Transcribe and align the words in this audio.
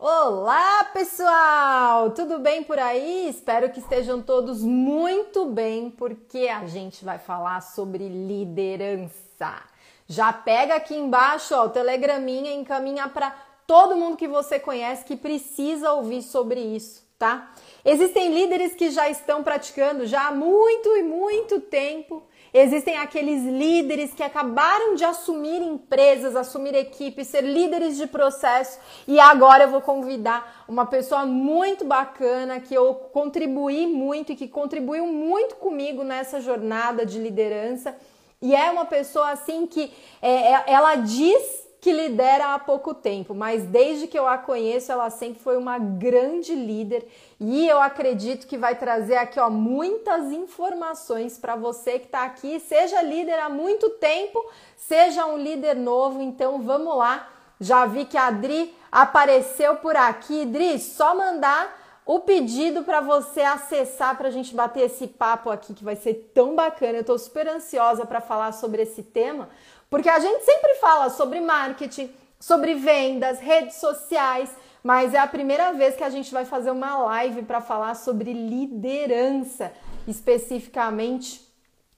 Olá, 0.00 0.84
pessoal! 0.92 2.12
Tudo 2.12 2.38
bem 2.38 2.62
por 2.62 2.78
aí? 2.78 3.28
Espero 3.28 3.68
que 3.72 3.80
estejam 3.80 4.22
todos 4.22 4.62
muito 4.62 5.46
bem, 5.46 5.90
porque 5.90 6.46
a 6.46 6.68
gente 6.68 7.04
vai 7.04 7.18
falar 7.18 7.60
sobre 7.62 8.08
liderança. 8.08 9.60
Já 10.06 10.32
pega 10.32 10.76
aqui 10.76 10.94
embaixo, 10.94 11.52
ó, 11.52 11.64
o 11.64 11.70
telegraminha 11.70 12.52
e 12.52 12.60
encaminha 12.60 13.08
para 13.08 13.30
todo 13.66 13.96
mundo 13.96 14.16
que 14.16 14.28
você 14.28 14.60
conhece 14.60 15.04
que 15.04 15.16
precisa 15.16 15.90
ouvir 15.90 16.22
sobre 16.22 16.60
isso, 16.60 17.04
tá? 17.18 17.52
Existem 17.84 18.32
líderes 18.32 18.74
que 18.76 18.92
já 18.92 19.10
estão 19.10 19.42
praticando 19.42 20.06
já 20.06 20.28
há 20.28 20.32
muito 20.32 20.96
e 20.96 21.02
muito 21.02 21.60
tempo 21.60 22.22
Existem 22.52 22.96
aqueles 22.96 23.44
líderes 23.44 24.14
que 24.14 24.22
acabaram 24.22 24.94
de 24.94 25.04
assumir 25.04 25.60
empresas, 25.60 26.34
assumir 26.34 26.74
equipes, 26.74 27.26
ser 27.26 27.42
líderes 27.42 27.96
de 27.96 28.06
processo 28.06 28.78
e 29.06 29.20
agora 29.20 29.64
eu 29.64 29.70
vou 29.70 29.82
convidar 29.82 30.64
uma 30.66 30.86
pessoa 30.86 31.26
muito 31.26 31.84
bacana 31.84 32.60
que 32.60 32.74
eu 32.74 32.94
contribuí 32.94 33.86
muito 33.86 34.32
e 34.32 34.36
que 34.36 34.48
contribuiu 34.48 35.06
muito 35.06 35.56
comigo 35.56 36.02
nessa 36.02 36.40
jornada 36.40 37.04
de 37.04 37.18
liderança. 37.18 37.94
E 38.40 38.54
é 38.54 38.70
uma 38.70 38.84
pessoa 38.84 39.30
assim 39.30 39.66
que 39.66 39.92
é, 40.22 40.52
é 40.52 40.64
ela 40.68 40.94
diz 40.96 41.67
que 41.80 41.92
lidera 41.92 42.54
há 42.54 42.58
pouco 42.58 42.92
tempo, 42.92 43.34
mas 43.34 43.62
desde 43.62 44.08
que 44.08 44.18
eu 44.18 44.26
a 44.26 44.36
conheço, 44.36 44.90
ela 44.90 45.10
sempre 45.10 45.40
foi 45.40 45.56
uma 45.56 45.78
grande 45.78 46.54
líder 46.54 47.06
e 47.38 47.68
eu 47.68 47.80
acredito 47.80 48.48
que 48.48 48.58
vai 48.58 48.74
trazer 48.74 49.16
aqui 49.16 49.38
ó, 49.38 49.48
muitas 49.48 50.32
informações 50.32 51.38
para 51.38 51.54
você 51.54 52.00
que 52.00 52.06
está 52.06 52.24
aqui, 52.24 52.58
seja 52.58 53.00
líder 53.00 53.38
há 53.38 53.48
muito 53.48 53.90
tempo, 53.90 54.44
seja 54.76 55.24
um 55.26 55.38
líder 55.38 55.76
novo. 55.76 56.20
Então 56.20 56.62
vamos 56.62 56.96
lá. 56.96 57.28
Já 57.60 57.86
vi 57.86 58.04
que 58.04 58.16
a 58.16 58.26
Adri 58.26 58.74
apareceu 58.90 59.76
por 59.76 59.96
aqui. 59.96 60.42
Adri, 60.42 60.78
só 60.78 61.14
mandar 61.14 61.76
o 62.08 62.20
pedido 62.20 62.84
para 62.84 63.02
você 63.02 63.42
acessar 63.42 64.16
para 64.16 64.28
a 64.28 64.30
gente 64.30 64.54
bater 64.54 64.86
esse 64.86 65.06
papo 65.06 65.50
aqui 65.50 65.74
que 65.74 65.84
vai 65.84 65.94
ser 65.94 66.30
tão 66.32 66.54
bacana. 66.56 66.94
Eu 66.94 67.00
estou 67.02 67.18
super 67.18 67.46
ansiosa 67.46 68.06
para 68.06 68.20
falar 68.20 68.52
sobre 68.52 68.82
esse 68.82 69.02
tema, 69.02 69.48
porque 69.90 70.08
a 70.08 70.18
gente 70.18 70.44
sempre 70.44 70.74
fala 70.76 71.10
sobre 71.10 71.40
marketing, 71.40 72.10
sobre 72.38 72.74
vendas, 72.74 73.40
redes 73.40 73.76
sociais, 73.76 74.50
mas 74.82 75.14
é 75.14 75.18
a 75.18 75.26
primeira 75.26 75.72
vez 75.72 75.96
que 75.96 76.04
a 76.04 76.10
gente 76.10 76.32
vai 76.32 76.44
fazer 76.44 76.70
uma 76.70 76.98
live 76.98 77.42
para 77.42 77.60
falar 77.60 77.94
sobre 77.94 78.32
liderança, 78.32 79.72
especificamente. 80.06 81.40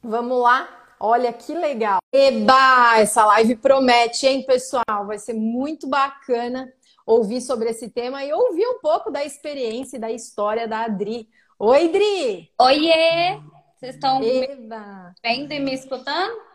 Vamos 0.02 0.40
lá? 0.40 0.68
Olha 0.98 1.32
que 1.32 1.54
legal. 1.54 1.98
Eba, 2.12 2.98
essa 2.98 3.24
live 3.26 3.56
promete, 3.56 4.26
hein, 4.26 4.44
pessoal? 4.44 5.06
Vai 5.06 5.18
ser 5.18 5.34
muito 5.34 5.88
bacana 5.88 6.72
ouvir 7.06 7.40
sobre 7.40 7.70
esse 7.70 7.88
tema 7.88 8.24
e 8.24 8.32
ouvir 8.32 8.66
um 8.66 8.78
pouco 8.80 9.10
da 9.10 9.24
experiência 9.24 9.96
e 9.96 10.00
da 10.00 10.10
história 10.10 10.68
da 10.68 10.84
Adri. 10.84 11.28
Oi, 11.58 11.88
Dri! 11.88 12.50
Oiê! 12.58 13.40
Vocês 13.76 13.94
estão 13.94 14.20
vendo 14.20 15.52
e 15.52 15.58
me 15.58 15.74
escutando? 15.74 16.49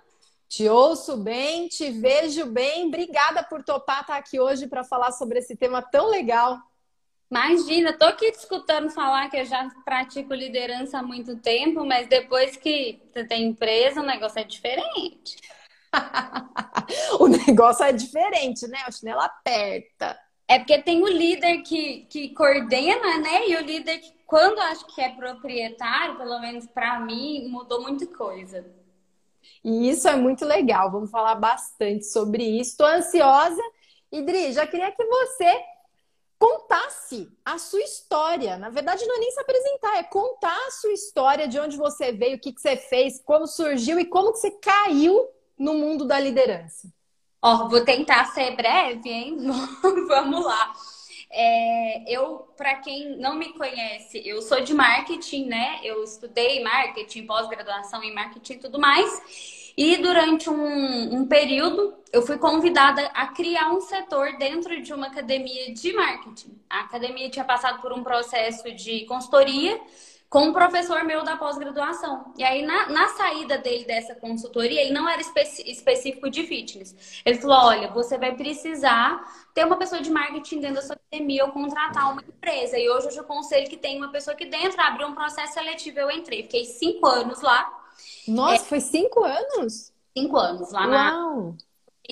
Te 0.55 0.69
ouço 0.69 1.17
bem, 1.17 1.67
te 1.67 1.91
vejo 1.91 2.45
bem. 2.45 2.87
Obrigada 2.87 3.43
por 3.43 3.61
topar 3.61 3.99
estar 3.99 4.15
aqui 4.15 4.39
hoje 4.39 4.67
para 4.67 4.85
falar 4.85 5.11
sobre 5.11 5.39
esse 5.39 5.53
tema 5.53 5.81
tão 5.81 6.07
legal. 6.09 6.57
Imagina, 7.29 7.91
tô 7.91 8.05
aqui 8.05 8.31
te 8.31 8.37
escutando 8.37 8.89
falar 8.89 9.29
que 9.29 9.35
eu 9.35 9.43
já 9.43 9.69
pratico 9.83 10.33
liderança 10.33 10.99
há 10.99 11.03
muito 11.03 11.35
tempo, 11.39 11.85
mas 11.85 12.07
depois 12.07 12.55
que 12.55 13.01
você 13.11 13.25
tem 13.25 13.47
empresa, 13.47 13.99
o 13.99 14.05
negócio 14.05 14.39
é 14.39 14.45
diferente. 14.45 15.35
o 17.19 17.27
negócio 17.27 17.83
é 17.83 17.91
diferente, 17.91 18.65
né? 18.69 18.79
O 18.87 18.93
chinelo 18.93 19.19
aperta. 19.19 20.17
É 20.47 20.57
porque 20.57 20.81
tem 20.81 21.03
o 21.03 21.07
líder 21.09 21.63
que, 21.63 22.07
que 22.09 22.29
coordena, 22.29 23.17
né? 23.17 23.49
E 23.49 23.57
o 23.57 23.61
líder 23.61 23.97
que, 23.97 24.13
quando 24.25 24.57
acho 24.59 24.85
que 24.95 25.01
é 25.01 25.09
proprietário, 25.09 26.15
pelo 26.15 26.39
menos 26.39 26.65
para 26.65 26.97
mim, 27.01 27.45
mudou 27.49 27.81
muita 27.81 28.07
coisa. 28.07 28.65
E 29.63 29.89
isso 29.89 30.07
é 30.07 30.15
muito 30.15 30.45
legal. 30.45 30.91
Vamos 30.91 31.09
falar 31.09 31.35
bastante 31.35 32.05
sobre 32.05 32.43
isso. 32.43 32.71
Estou 32.71 32.87
ansiosa. 32.87 33.61
Idri, 34.11 34.51
já 34.53 34.65
queria 34.65 34.91
que 34.91 35.05
você 35.05 35.63
contasse 36.37 37.29
a 37.43 37.57
sua 37.57 37.81
história. 37.81 38.57
Na 38.57 38.69
verdade, 38.69 39.05
não 39.05 39.15
é 39.15 39.19
nem 39.19 39.31
se 39.31 39.39
apresentar, 39.39 39.97
é 39.97 40.03
contar 40.03 40.57
a 40.67 40.71
sua 40.71 40.91
história, 40.91 41.47
de 41.47 41.59
onde 41.59 41.77
você 41.77 42.11
veio, 42.11 42.37
o 42.37 42.39
que, 42.39 42.53
que 42.53 42.61
você 42.61 42.75
fez, 42.75 43.21
como 43.23 43.47
surgiu 43.47 43.99
e 43.99 44.05
como 44.05 44.31
que 44.31 44.39
você 44.39 44.51
caiu 44.51 45.27
no 45.57 45.73
mundo 45.73 46.05
da 46.05 46.19
liderança. 46.19 46.91
Ó, 47.41 47.67
vou 47.69 47.83
tentar 47.83 48.25
ser 48.33 48.55
breve, 48.55 49.09
hein? 49.09 49.37
Vamos 50.07 50.45
lá. 50.45 50.73
É, 51.37 52.05
eu, 52.07 52.47
para 52.55 52.75
quem 52.75 53.17
não 53.17 53.35
me 53.35 53.51
conhece, 53.51 54.21
eu 54.25 54.41
sou 54.41 54.61
de 54.61 54.73
marketing, 54.73 55.47
né? 55.47 55.81
Eu 55.83 56.01
estudei 56.01 56.63
marketing, 56.63 57.25
pós-graduação 57.25 58.01
em 58.01 58.13
marketing 58.13 58.53
e 58.53 58.57
tudo 58.57 58.79
mais. 58.79 59.73
E 59.77 59.97
durante 59.97 60.49
um, 60.49 61.15
um, 61.15 61.27
período, 61.27 61.93
eu 62.13 62.21
fui 62.21 62.37
convidada 62.37 63.05
a 63.07 63.27
criar 63.27 63.73
um 63.73 63.81
setor 63.81 64.37
dentro 64.37 64.81
de 64.81 64.93
uma 64.93 65.07
academia 65.07 65.73
de 65.73 65.91
marketing. 65.91 66.57
A 66.69 66.81
academia 66.81 67.29
tinha 67.29 67.43
passado 67.43 67.81
por 67.81 67.91
um 67.91 68.01
processo 68.01 68.71
de 68.71 69.03
consultoria 69.05 69.77
com 70.29 70.47
um 70.47 70.53
professor 70.53 71.03
meu 71.03 71.23
da 71.23 71.37
pós-graduação. 71.37 72.33
E 72.37 72.43
aí, 72.43 72.65
na, 72.65 72.89
na, 72.89 73.07
saída 73.09 73.57
dele 73.57 73.85
dessa 73.85 74.15
consultoria, 74.15 74.81
ele 74.81 74.93
não 74.93 75.07
era 75.07 75.21
específico 75.21 76.29
de 76.29 76.43
fitness. 76.43 77.21
Ele 77.25 77.39
falou: 77.39 77.57
olha, 77.67 77.89
você 77.89 78.17
vai 78.17 78.35
precisar 78.35 79.23
ter 79.53 79.65
uma 79.65 79.77
pessoa 79.77 80.01
de 80.01 80.09
marketing 80.09 80.59
dentro 80.59 80.75
da 80.75 80.81
sua 80.81 80.95
academia 80.95 81.45
ou 81.45 81.51
contratar 81.51 82.11
uma 82.11 82.21
empresa. 82.21 82.77
E 82.77 82.89
hoje 82.89 83.15
eu 83.15 83.21
aconselho 83.21 83.69
que 83.69 83.77
tem 83.77 83.97
uma 83.97 84.11
pessoa 84.11 84.33
aqui 84.33 84.45
dentro, 84.45 84.81
abriu 84.81 85.07
um 85.07 85.15
processo 85.15 85.53
seletivo. 85.53 85.99
Eu 85.99 86.11
entrei, 86.11 86.43
fiquei 86.43 86.65
cinco 86.65 87.05
anos 87.07 87.41
lá. 87.41 87.71
Nossa, 88.27 88.55
é, 88.55 88.65
foi 88.65 88.81
cinco 88.81 89.23
anos? 89.23 89.93
Cinco 90.17 90.37
anos 90.37 90.71
lá 90.71 90.87
Uau. 90.87 90.89
na 90.89 91.53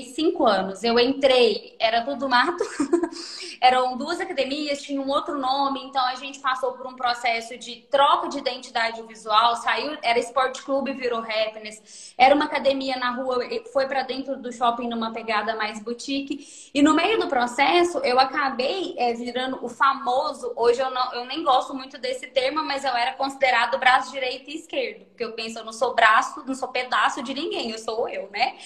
cinco 0.02 0.46
anos. 0.46 0.84
Eu 0.84 0.98
entrei, 1.00 1.76
era 1.80 2.02
tudo 2.02 2.28
mato, 2.28 2.64
eram 3.62 3.96
duas 3.96 4.20
academias, 4.20 4.81
tinha 4.81 5.00
um 5.00 5.09
outro 5.09 5.38
nome, 5.38 5.84
então 5.84 6.04
a 6.06 6.16
gente 6.16 6.40
passou 6.40 6.74
por 6.74 6.88
um 6.88 6.96
processo 6.96 7.58
de 7.58 7.86
troca 7.92 8.28
de 8.28 8.40
identidade 8.40 9.02
visual, 9.04 9.56
saiu, 9.58 9.98
era 10.02 10.18
esporte 10.18 10.64
clube, 10.64 10.94
virou 10.94 11.20
happiness, 11.20 12.14
era 12.18 12.34
uma 12.34 12.46
academia 12.46 12.98
na 12.98 13.12
rua, 13.12 13.40
foi 13.72 13.88
para 13.88 14.04
dentro 14.04 14.36
do 14.38 14.52
shopping 14.52 14.88
numa 14.88 15.12
pegada 15.12 15.56
mais 15.56 15.81
boutique, 15.81 16.72
e 16.74 16.81
no 16.81 16.94
meio 16.94 17.20
do 17.20 17.28
processo 17.28 18.00
eu 18.00 18.20
acabei 18.20 18.96
é, 18.98 19.14
virando 19.14 19.64
o 19.64 19.70
famoso, 19.70 20.52
hoje 20.56 20.81
eu, 20.81 20.90
não, 20.90 21.14
eu 21.14 21.25
nem 21.25 21.44
gosto 21.44 21.74
muito 21.74 21.98
desse 21.98 22.28
termo, 22.28 22.64
mas 22.64 22.84
eu 22.84 22.96
era 22.96 23.14
considerado 23.14 23.78
braço 23.78 24.12
direito 24.12 24.50
e 24.50 24.56
esquerdo, 24.56 25.06
porque 25.06 25.24
eu 25.24 25.34
penso, 25.34 25.60
eu 25.60 25.66
não 25.66 25.74
sou 25.74 25.94
braço, 25.94 26.44
não 26.46 26.56
sou 26.56 26.70
pedaço 26.70 27.22
de 27.22 27.34
ninguém, 27.34 27.72
eu 27.72 27.78
sou 27.78 28.10
eu, 28.10 28.30
né? 28.31 28.58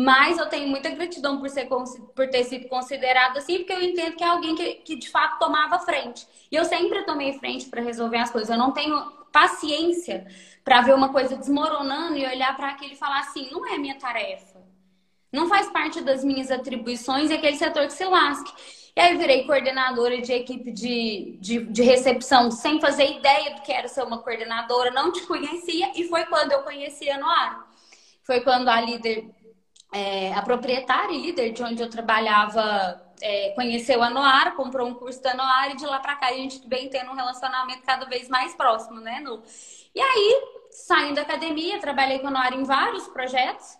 Mas 0.00 0.38
eu 0.38 0.46
tenho 0.48 0.68
muita 0.68 0.90
gratidão 0.90 1.40
por, 1.40 1.50
ser, 1.50 1.66
por 1.66 2.30
ter 2.30 2.44
sido 2.44 2.68
considerada 2.68 3.40
assim, 3.40 3.58
porque 3.58 3.72
eu 3.72 3.82
entendo 3.82 4.14
que 4.14 4.22
é 4.22 4.28
alguém 4.28 4.54
que, 4.54 4.74
que 4.74 4.94
de 4.94 5.10
fato 5.10 5.40
tomava 5.40 5.80
frente. 5.80 6.24
E 6.52 6.54
eu 6.54 6.64
sempre 6.64 7.02
tomei 7.02 7.32
frente 7.32 7.66
para 7.66 7.82
resolver 7.82 8.18
as 8.18 8.30
coisas. 8.30 8.48
Eu 8.48 8.56
não 8.56 8.70
tenho 8.70 8.96
paciência 9.32 10.24
para 10.62 10.82
ver 10.82 10.94
uma 10.94 11.08
coisa 11.08 11.36
desmoronando 11.36 12.16
e 12.16 12.24
olhar 12.24 12.56
para 12.56 12.68
aquilo 12.68 12.92
e 12.92 12.96
falar 12.96 13.18
assim: 13.18 13.50
não 13.50 13.66
é 13.66 13.76
minha 13.76 13.98
tarefa. 13.98 14.62
Não 15.32 15.48
faz 15.48 15.68
parte 15.72 16.00
das 16.00 16.22
minhas 16.22 16.48
atribuições 16.52 17.28
e 17.28 17.34
aquele 17.34 17.56
setor 17.56 17.88
que 17.88 17.92
se 17.92 18.04
lasque. 18.04 18.52
E 18.94 19.00
aí 19.00 19.16
virei 19.16 19.46
coordenadora 19.46 20.22
de 20.22 20.32
equipe 20.32 20.70
de, 20.70 21.38
de, 21.40 21.64
de, 21.64 21.82
recepção 21.82 22.52
sem 22.52 22.80
fazer 22.80 23.18
ideia 23.18 23.56
do 23.56 23.62
que 23.62 23.72
era 23.72 23.88
ser 23.88 24.04
uma 24.04 24.18
coordenadora, 24.18 24.92
não 24.92 25.10
te 25.10 25.22
conhecia, 25.26 25.90
e 25.96 26.04
foi 26.04 26.24
quando 26.26 26.52
eu 26.52 26.62
conheci 26.62 27.10
a 27.10 27.18
Noara. 27.18 27.66
Foi 28.22 28.40
quando 28.42 28.68
a 28.68 28.80
líder 28.80 29.28
é, 29.92 30.32
a 30.34 30.42
proprietária 30.42 31.14
e 31.14 31.22
líder 31.22 31.52
de 31.52 31.62
onde 31.62 31.82
eu 31.82 31.88
trabalhava 31.88 33.08
é, 33.20 33.50
conheceu 33.50 34.02
a 34.02 34.10
Noara, 34.10 34.52
comprou 34.52 34.86
um 34.86 34.94
curso 34.94 35.22
da 35.22 35.34
Noara 35.34 35.72
e 35.72 35.76
de 35.76 35.86
lá 35.86 35.98
para 35.98 36.16
cá 36.16 36.28
a 36.28 36.34
gente 36.34 36.66
vem 36.68 36.88
tendo 36.88 37.10
um 37.10 37.14
relacionamento 37.14 37.82
cada 37.82 38.06
vez 38.06 38.28
mais 38.28 38.54
próximo, 38.54 39.00
né, 39.00 39.20
Nu? 39.20 39.42
E 39.94 40.00
aí, 40.00 40.42
saindo 40.70 41.16
da 41.16 41.22
academia, 41.22 41.80
trabalhei 41.80 42.18
com 42.18 42.28
a 42.28 42.30
Noara 42.30 42.54
em 42.54 42.64
vários 42.64 43.08
projetos, 43.08 43.76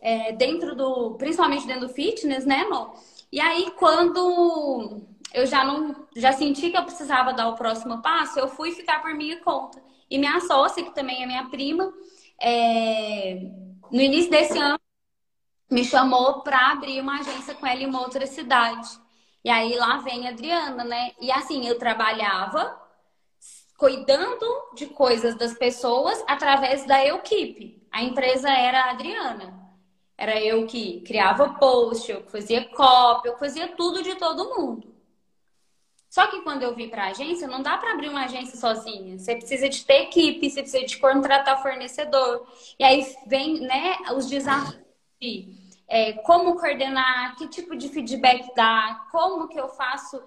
é, 0.00 0.32
dentro 0.32 0.74
do, 0.74 1.14
principalmente 1.16 1.66
dentro 1.66 1.86
do 1.86 1.92
fitness, 1.92 2.44
né, 2.44 2.64
Nu? 2.64 2.92
E 3.30 3.40
aí, 3.40 3.70
quando 3.78 5.02
eu 5.32 5.46
já 5.46 5.64
não, 5.64 6.08
já 6.16 6.32
senti 6.32 6.70
que 6.70 6.76
eu 6.76 6.84
precisava 6.84 7.32
dar 7.32 7.48
o 7.48 7.54
próximo 7.54 8.02
passo, 8.02 8.38
eu 8.38 8.48
fui 8.48 8.72
ficar 8.72 9.00
por 9.00 9.14
minha 9.14 9.38
conta. 9.40 9.80
E 10.10 10.18
minha 10.18 10.40
sócia, 10.40 10.82
que 10.82 10.92
também 10.92 11.22
é 11.22 11.26
minha 11.26 11.48
prima, 11.48 11.92
é, 12.40 13.40
no 13.92 14.00
início 14.00 14.30
desse 14.30 14.58
ano, 14.58 14.80
me 15.70 15.84
chamou 15.84 16.40
para 16.40 16.72
abrir 16.72 17.00
uma 17.00 17.20
agência 17.20 17.54
com 17.54 17.66
ela 17.66 17.80
em 17.80 17.86
uma 17.86 18.00
outra 18.00 18.26
cidade. 18.26 18.88
E 19.44 19.48
aí 19.48 19.76
lá 19.76 19.98
vem 19.98 20.26
a 20.26 20.30
Adriana, 20.30 20.84
né? 20.84 21.12
E 21.20 21.30
assim, 21.30 21.66
eu 21.66 21.78
trabalhava 21.78 22.78
cuidando 23.78 24.46
de 24.74 24.86
coisas 24.86 25.34
das 25.36 25.54
pessoas 25.54 26.22
através 26.26 26.84
da 26.86 27.02
equipe. 27.06 27.82
A 27.90 28.02
empresa 28.02 28.50
era 28.50 28.84
a 28.84 28.90
Adriana. 28.90 29.58
Era 30.18 30.38
eu 30.38 30.66
que 30.66 31.00
criava 31.00 31.54
post, 31.54 32.10
eu 32.10 32.22
que 32.22 32.30
fazia 32.30 32.68
copy, 32.68 33.28
eu 33.28 33.38
fazia 33.38 33.68
tudo 33.68 34.02
de 34.02 34.16
todo 34.16 34.54
mundo. 34.54 34.94
Só 36.10 36.26
que 36.26 36.42
quando 36.42 36.62
eu 36.62 36.74
vim 36.74 36.88
para 36.88 37.04
a 37.04 37.10
agência, 37.10 37.48
não 37.48 37.62
dá 37.62 37.78
para 37.78 37.92
abrir 37.92 38.08
uma 38.08 38.24
agência 38.24 38.58
sozinha. 38.58 39.16
Você 39.16 39.36
precisa 39.36 39.68
de 39.68 39.84
ter 39.86 40.02
equipe, 40.02 40.50
você 40.50 40.60
precisa 40.60 40.84
de 40.84 40.98
contratar 40.98 41.62
fornecedor. 41.62 42.46
E 42.78 42.84
aí 42.84 43.16
vem 43.26 43.60
né, 43.60 43.96
os 44.14 44.26
desafios 44.26 44.80
de 45.20 45.59
é, 45.90 46.12
como 46.12 46.54
coordenar, 46.54 47.36
que 47.36 47.48
tipo 47.48 47.76
de 47.76 47.88
feedback 47.88 48.54
dar, 48.54 49.10
como 49.10 49.48
que 49.48 49.58
eu 49.58 49.68
faço 49.68 50.22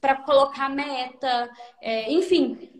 para 0.00 0.14
colocar 0.16 0.70
meta, 0.70 1.50
é, 1.82 2.10
enfim. 2.12 2.70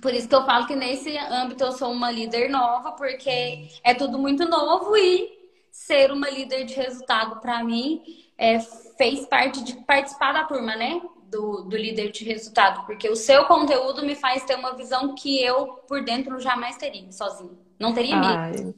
Por 0.00 0.14
isso 0.14 0.26
que 0.26 0.34
eu 0.34 0.46
falo 0.46 0.66
que 0.66 0.74
nesse 0.74 1.16
âmbito 1.18 1.62
eu 1.62 1.72
sou 1.72 1.92
uma 1.92 2.10
líder 2.10 2.48
nova, 2.48 2.92
porque 2.92 3.68
é 3.84 3.92
tudo 3.92 4.18
muito 4.18 4.48
novo 4.48 4.96
e 4.96 5.38
ser 5.70 6.10
uma 6.10 6.30
líder 6.30 6.64
de 6.64 6.74
resultado 6.74 7.38
para 7.40 7.62
mim 7.62 8.02
é, 8.38 8.58
fez 8.96 9.26
parte 9.26 9.62
de 9.62 9.74
participar 9.84 10.32
da 10.32 10.44
turma, 10.44 10.74
né? 10.74 11.02
do, 11.30 11.62
do 11.62 11.76
líder 11.76 12.10
de 12.10 12.24
resultado, 12.24 12.84
porque 12.86 13.08
o 13.08 13.14
seu 13.14 13.44
conteúdo 13.44 14.04
me 14.04 14.16
faz 14.16 14.44
ter 14.44 14.56
uma 14.56 14.74
visão 14.74 15.14
que 15.14 15.40
eu, 15.40 15.66
por 15.86 16.02
dentro, 16.02 16.40
jamais 16.40 16.76
teria, 16.76 17.10
sozinho. 17.12 17.56
Não 17.78 17.94
teria 17.94 18.16
mesmo. 18.16 18.74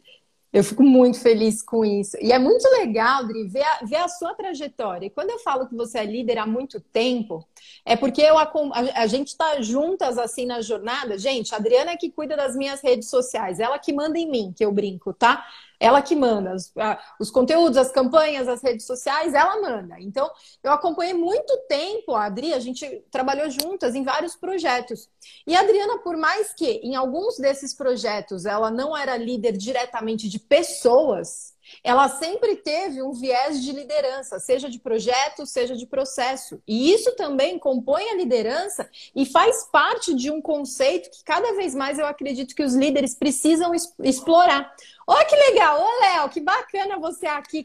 Eu 0.52 0.62
fico 0.62 0.82
muito 0.82 1.18
feliz 1.18 1.62
com 1.62 1.82
isso. 1.82 2.16
E 2.20 2.30
é 2.30 2.38
muito 2.38 2.68
legal, 2.68 3.26
Dri, 3.26 3.48
ver 3.48 3.62
a, 3.62 3.84
ver 3.84 3.96
a 3.96 4.08
sua 4.08 4.34
trajetória. 4.34 5.06
E 5.06 5.10
quando 5.10 5.30
eu 5.30 5.38
falo 5.38 5.66
que 5.66 5.74
você 5.74 6.00
é 6.00 6.04
líder 6.04 6.36
há 6.36 6.46
muito 6.46 6.78
tempo, 6.78 7.46
é 7.86 7.96
porque 7.96 8.20
eu, 8.20 8.36
a, 8.36 8.52
a 8.96 9.06
gente 9.06 9.28
está 9.28 9.62
juntas 9.62 10.18
assim 10.18 10.44
na 10.44 10.60
jornada. 10.60 11.16
Gente, 11.16 11.54
a 11.54 11.58
Adriana 11.58 11.92
é 11.92 11.96
que 11.96 12.10
cuida 12.10 12.36
das 12.36 12.54
minhas 12.54 12.82
redes 12.82 13.08
sociais, 13.08 13.60
ela 13.60 13.78
que 13.78 13.94
manda 13.94 14.18
em 14.18 14.30
mim, 14.30 14.52
que 14.54 14.64
eu 14.64 14.70
brinco, 14.70 15.14
tá? 15.14 15.42
Ela 15.82 16.00
que 16.00 16.14
manda 16.14 16.54
os, 16.54 16.72
os 17.18 17.28
conteúdos, 17.28 17.76
as 17.76 17.90
campanhas, 17.90 18.46
as 18.46 18.62
redes 18.62 18.86
sociais, 18.86 19.34
ela 19.34 19.60
manda. 19.60 19.96
Então, 19.98 20.30
eu 20.62 20.70
acompanhei 20.70 21.12
muito 21.12 21.56
tempo 21.66 22.14
a 22.14 22.26
Adri, 22.26 22.54
a 22.54 22.60
gente 22.60 23.04
trabalhou 23.10 23.50
juntas 23.50 23.96
em 23.96 24.04
vários 24.04 24.36
projetos. 24.36 25.10
E 25.44 25.56
a 25.56 25.60
Adriana, 25.60 25.98
por 25.98 26.16
mais 26.16 26.54
que 26.54 26.80
em 26.84 26.94
alguns 26.94 27.36
desses 27.36 27.74
projetos 27.74 28.46
ela 28.46 28.70
não 28.70 28.96
era 28.96 29.16
líder 29.16 29.56
diretamente 29.56 30.28
de 30.28 30.38
pessoas, 30.38 31.51
ela 31.82 32.08
sempre 32.08 32.56
teve 32.56 33.02
um 33.02 33.12
viés 33.12 33.62
de 33.62 33.72
liderança, 33.72 34.38
seja 34.38 34.68
de 34.68 34.78
projeto, 34.78 35.46
seja 35.46 35.76
de 35.76 35.86
processo. 35.86 36.62
E 36.66 36.92
isso 36.92 37.14
também 37.16 37.58
compõe 37.58 38.08
a 38.10 38.16
liderança 38.16 38.88
e 39.14 39.24
faz 39.26 39.64
parte 39.70 40.14
de 40.14 40.30
um 40.30 40.40
conceito 40.40 41.10
que 41.10 41.24
cada 41.24 41.52
vez 41.54 41.74
mais 41.74 41.98
eu 41.98 42.06
acredito 42.06 42.54
que 42.54 42.62
os 42.62 42.74
líderes 42.74 43.14
precisam 43.14 43.72
explorar. 44.02 44.74
Olha 45.06 45.24
que 45.24 45.34
legal! 45.34 45.80
Ô, 45.80 46.00
Léo, 46.00 46.28
que 46.28 46.40
bacana 46.40 46.98
você 46.98 47.26
aqui 47.26 47.64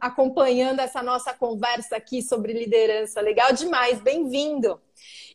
acompanhando 0.00 0.80
essa 0.80 1.02
nossa 1.02 1.34
conversa 1.34 1.96
aqui 1.96 2.22
sobre 2.22 2.52
liderança. 2.52 3.20
Legal 3.20 3.52
demais, 3.52 4.00
bem-vindo! 4.00 4.80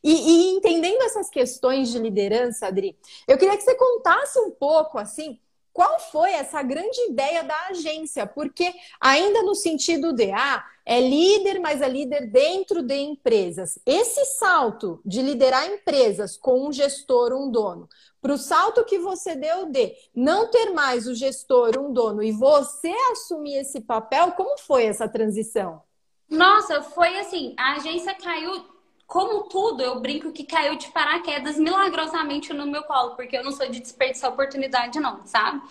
E, 0.04 0.12
e, 0.12 0.56
entendendo 0.56 1.02
essas 1.04 1.30
questões 1.30 1.90
de 1.90 1.98
liderança, 1.98 2.68
Adri, 2.68 2.98
eu 3.26 3.38
queria 3.38 3.56
que 3.56 3.64
você 3.64 3.76
contasse 3.76 4.38
um 4.40 4.52
pouco, 4.52 4.98
assim, 4.98 5.40
qual 5.74 6.00
foi 6.00 6.31
essa 6.34 6.62
grande 6.62 7.02
ideia 7.10 7.44
da 7.44 7.68
agência? 7.68 8.28
Porque 8.28 8.72
ainda 9.02 9.42
no 9.42 9.56
sentido 9.56 10.14
de 10.14 10.31
ah, 10.31 10.64
é 10.86 11.02
líder, 11.02 11.60
mas 11.60 11.81
é 11.81 11.90
líder 11.90 12.28
dentro 12.28 12.84
de 12.84 12.96
empresas. 12.96 13.80
Esse 13.86 14.24
salto 14.38 15.02
de 15.04 15.22
liderar 15.22 15.68
empresas 15.68 16.38
com 16.38 16.68
um 16.68 16.72
gestor, 16.72 17.34
um 17.34 17.50
dono, 17.50 17.90
para 18.22 18.34
o 18.34 18.38
salto 18.38 18.86
que 18.86 19.00
você 19.00 19.36
deu 19.36 19.66
de 19.66 19.96
não 20.16 20.50
ter 20.50 20.72
mais 20.72 21.08
o 21.08 21.16
gestor, 21.16 21.78
um 21.78 21.92
dono, 21.92 22.22
e 22.22 22.31
você 22.31 22.94
assumir 23.12 23.56
esse 23.56 23.81
papel, 23.81 24.34
como 24.34 24.58
foi 24.60 24.86
essa 24.86 25.10
transição? 25.10 25.81
Nossa, 26.30 26.81
foi 26.81 27.19
assim, 27.19 27.56
a 27.58 27.76
agência 27.76 28.14
caiu 28.16 28.73
como 29.13 29.44
tudo, 29.44 29.83
eu 29.83 30.00
brinco 30.00 30.31
que 30.31 30.44
caiu 30.44 30.75
de 30.75 30.88
paraquedas 30.88 31.60
milagrosamente 31.60 32.51
no 32.51 32.65
meu 32.65 32.81
colo, 32.81 33.15
porque 33.15 33.38
eu 33.38 33.44
não 33.44 33.51
sou 33.51 33.69
de 33.69 33.80
desperdiçar 33.80 34.33
oportunidade, 34.33 35.00
não, 35.00 35.24
sabe? 35.27 35.62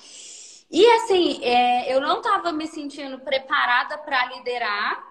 E 0.70 0.86
assim, 0.92 1.42
é, 1.42 1.92
eu 1.92 2.00
não 2.00 2.18
estava 2.18 2.52
me 2.52 2.68
sentindo 2.68 3.18
preparada 3.18 3.98
para 3.98 4.26
liderar 4.26 5.04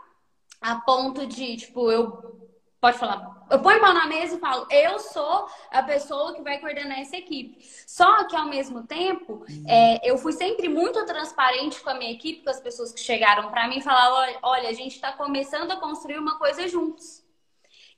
a 0.61 0.75
ponto 0.77 1.27
de, 1.27 1.57
tipo, 1.57 1.91
eu. 1.91 2.39
Pode 2.79 2.97
falar. 2.97 3.45
Eu 3.51 3.59
ponho 3.59 3.81
mão 3.81 3.93
na 3.93 4.07
mesa 4.07 4.37
e 4.37 4.39
falo, 4.39 4.65
eu 4.71 4.97
sou 4.97 5.47
a 5.69 5.83
pessoa 5.83 6.33
que 6.33 6.41
vai 6.41 6.57
coordenar 6.57 6.99
essa 6.99 7.17
equipe. 7.17 7.63
Só 7.85 8.23
que, 8.23 8.35
ao 8.35 8.45
mesmo 8.45 8.87
tempo, 8.87 9.45
é, 9.67 10.09
eu 10.09 10.17
fui 10.17 10.31
sempre 10.31 10.69
muito 10.69 11.05
transparente 11.05 11.81
com 11.81 11.89
a 11.89 11.95
minha 11.95 12.13
equipe, 12.13 12.43
com 12.43 12.49
as 12.49 12.61
pessoas 12.61 12.93
que 12.93 13.01
chegaram 13.01 13.51
para 13.51 13.67
mim 13.67 13.79
e 13.79 13.83
falaram: 13.83 14.39
olha, 14.41 14.69
a 14.69 14.73
gente 14.73 14.95
está 14.95 15.11
começando 15.11 15.69
a 15.71 15.75
construir 15.75 16.17
uma 16.17 16.39
coisa 16.39 16.65
juntos. 16.69 17.20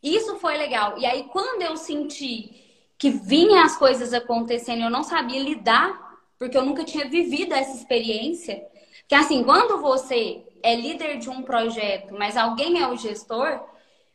Isso 0.04 0.36
foi 0.36 0.58
legal. 0.58 0.98
E 0.98 1.06
aí, 1.06 1.24
quando 1.32 1.62
eu 1.62 1.78
senti 1.78 2.62
que 2.98 3.10
vinha 3.10 3.64
as 3.64 3.78
coisas 3.78 4.14
acontecendo, 4.14 4.84
eu 4.84 4.90
não 4.90 5.04
sabia 5.04 5.40
lidar, 5.40 5.98
porque 6.38 6.58
eu 6.58 6.66
nunca 6.66 6.84
tinha 6.84 7.08
vivido 7.08 7.54
essa 7.54 7.76
experiência. 7.76 8.62
Que 9.08 9.16
assim, 9.16 9.44
quando 9.44 9.82
você 9.82 10.44
é 10.62 10.76
líder 10.76 11.18
de 11.18 11.30
um 11.30 11.42
projeto, 11.42 12.14
mas 12.18 12.36
alguém 12.36 12.82
é 12.82 12.88
o 12.88 12.98
gestor, 12.98 13.62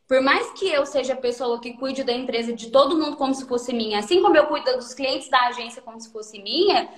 por 0.06 0.22
mais 0.22 0.50
que 0.52 0.66
eu 0.66 0.86
seja 0.86 1.12
a 1.12 1.16
pessoa 1.16 1.60
que 1.60 1.74
cuide 1.74 2.02
da 2.02 2.12
empresa 2.12 2.52
de 2.52 2.70
todo 2.70 2.96
mundo 2.96 3.16
como 3.16 3.34
se 3.34 3.46
fosse 3.46 3.74
minha, 3.74 3.98
assim 3.98 4.22
como 4.22 4.36
eu 4.36 4.46
cuido 4.46 4.72
dos 4.76 4.94
clientes 4.94 5.28
da 5.28 5.48
agência 5.48 5.82
como 5.82 6.00
se 6.00 6.10
fosse 6.10 6.42
minha, 6.42 6.88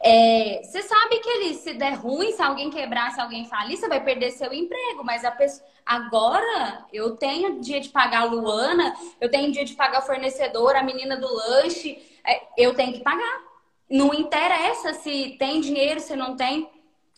é, 0.00 0.60
você 0.62 0.82
sabe 0.82 1.18
que 1.20 1.28
ele, 1.28 1.54
se 1.54 1.72
der 1.74 1.94
ruim, 1.94 2.32
se 2.32 2.42
alguém 2.42 2.70
quebrar, 2.70 3.12
se 3.12 3.20
alguém 3.20 3.46
falir, 3.46 3.76
você 3.76 3.88
vai 3.88 4.02
perder 4.02 4.30
seu 4.30 4.52
emprego. 4.52 5.02
Mas 5.02 5.24
a 5.24 5.30
pessoa, 5.30 5.66
agora 5.84 6.84
eu 6.92 7.16
tenho 7.16 7.60
dia 7.60 7.80
de 7.80 7.88
pagar 7.88 8.22
a 8.22 8.24
Luana, 8.24 8.94
eu 9.20 9.30
tenho 9.30 9.50
dia 9.52 9.64
de 9.64 9.74
pagar 9.74 10.00
o 10.00 10.06
fornecedor, 10.06 10.76
a 10.76 10.82
menina 10.82 11.16
do 11.16 11.26
lanche, 11.32 11.98
é, 12.24 12.42
eu 12.56 12.74
tenho 12.74 12.92
que 12.92 13.00
pagar. 13.00 13.40
Não 13.88 14.12
interessa 14.12 14.94
se 14.94 15.36
tem 15.38 15.60
dinheiro, 15.60 16.00
se 16.00 16.14
não 16.14 16.36
tem. 16.36 16.68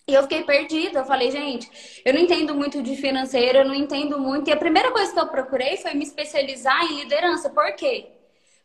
E 0.07 0.15
eu 0.15 0.23
fiquei 0.23 0.43
perdida. 0.45 1.01
Eu 1.01 1.05
falei, 1.05 1.31
gente, 1.31 2.03
eu 2.05 2.15
não 2.15 2.21
entendo 2.21 2.55
muito 2.55 2.83
de 2.83 2.97
financeiro, 2.97 3.59
eu 3.59 3.65
não 3.65 3.75
entendo 3.75 4.19
muito. 4.19 4.49
E 4.49 4.53
a 4.53 4.57
primeira 4.57 4.91
coisa 4.93 5.13
que 5.13 5.19
eu 5.19 5.27
procurei 5.27 5.77
foi 5.77 5.95
me 5.95 6.05
especializar 6.05 6.83
em 6.85 7.01
liderança. 7.03 7.51
Por 7.51 7.75
quê? 7.75 8.09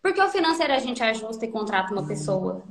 Porque 0.02 0.22
o 0.22 0.30
financeiro 0.30 0.74
a 0.74 0.80
gente 0.80 1.02
ajusta 1.02 1.46
e 1.46 1.52
contrata 1.52 1.94
uma 1.94 2.06
pessoa. 2.06 2.64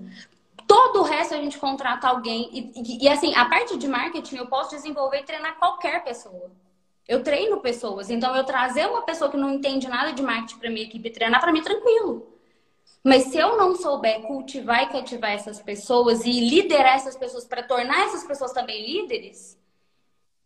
Todo 0.92 1.00
o 1.00 1.08
resto 1.08 1.32
a 1.32 1.38
gente 1.38 1.58
contrata 1.58 2.06
alguém. 2.06 2.50
E, 2.52 2.72
e, 2.76 3.04
e, 3.04 3.08
assim, 3.08 3.34
a 3.34 3.46
parte 3.46 3.78
de 3.78 3.88
marketing 3.88 4.36
eu 4.36 4.46
posso 4.46 4.70
desenvolver 4.76 5.20
e 5.20 5.24
treinar 5.24 5.58
qualquer 5.58 6.04
pessoa. 6.04 6.50
Eu 7.08 7.22
treino 7.22 7.60
pessoas. 7.60 8.10
Então, 8.10 8.36
eu 8.36 8.44
trazer 8.44 8.86
uma 8.86 9.00
pessoa 9.00 9.30
que 9.30 9.36
não 9.38 9.50
entende 9.50 9.88
nada 9.88 10.12
de 10.12 10.22
marketing 10.22 10.58
para 10.58 10.70
minha 10.70 10.84
equipe 10.84 11.08
treinar, 11.08 11.40
para 11.40 11.50
mim, 11.50 11.62
tranquilo. 11.62 12.30
Mas 13.02 13.25
se 13.25 13.38
eu 13.38 13.56
não 13.56 13.75
souber 13.75 14.20
cultivar 14.22 14.82
e 14.82 14.88
cativar 14.88 15.32
essas 15.32 15.61
pessoas 15.62 16.26
e 16.26 16.49
liderar 16.49 16.96
essas 16.96 17.16
pessoas 17.16 17.46
para 17.46 17.62
tornar 17.62 18.06
essas 18.06 18.25
pessoas 18.25 18.52
também 18.52 18.87
líderes, 18.87 19.58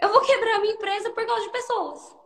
eu 0.00 0.10
vou 0.10 0.20
quebrar 0.20 0.56
a 0.56 0.60
minha 0.60 0.74
empresa 0.74 1.10
por 1.10 1.26
causa 1.26 1.42
de 1.42 1.50
pessoas. 1.50 2.16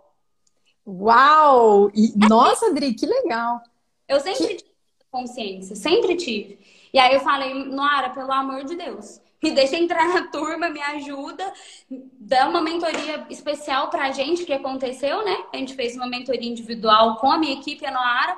Uau! 0.87 1.91
E, 1.95 2.13
nossa, 2.29 2.67
Adri, 2.67 2.93
que 2.93 3.07
legal! 3.07 3.63
Eu 4.07 4.21
sempre 4.21 4.47
que... 4.47 4.57
tive 4.57 4.71
consciência, 5.11 5.75
sempre 5.75 6.17
tive. 6.17 6.80
E 6.93 6.99
aí 6.99 7.15
eu 7.15 7.21
falei, 7.21 7.55
Noara, 7.55 8.11
pelo 8.11 8.33
amor 8.33 8.65
de 8.65 8.77
Deus, 8.77 9.21
me 9.43 9.51
deixa 9.53 9.77
entrar 9.77 10.09
na 10.09 10.29
turma, 10.29 10.69
me 10.69 10.81
ajuda, 10.81 11.53
dá 11.91 12.49
uma 12.49 12.61
mentoria 12.61 13.27
especial 13.31 13.89
pra 13.91 14.11
gente 14.11 14.45
que 14.45 14.53
aconteceu, 14.53 15.25
né? 15.25 15.45
A 15.53 15.57
gente 15.57 15.75
fez 15.75 15.97
uma 15.97 16.07
mentoria 16.07 16.49
individual 16.49 17.17
com 17.17 17.31
a 17.31 17.39
minha 17.39 17.55
equipe, 17.55 17.87
a 17.87 17.91
Noara, 17.91 18.37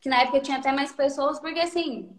que 0.00 0.08
na 0.08 0.22
época 0.22 0.40
tinha 0.40 0.58
até 0.58 0.70
mais 0.70 0.92
pessoas, 0.92 1.40
porque 1.40 1.60
assim, 1.60 2.10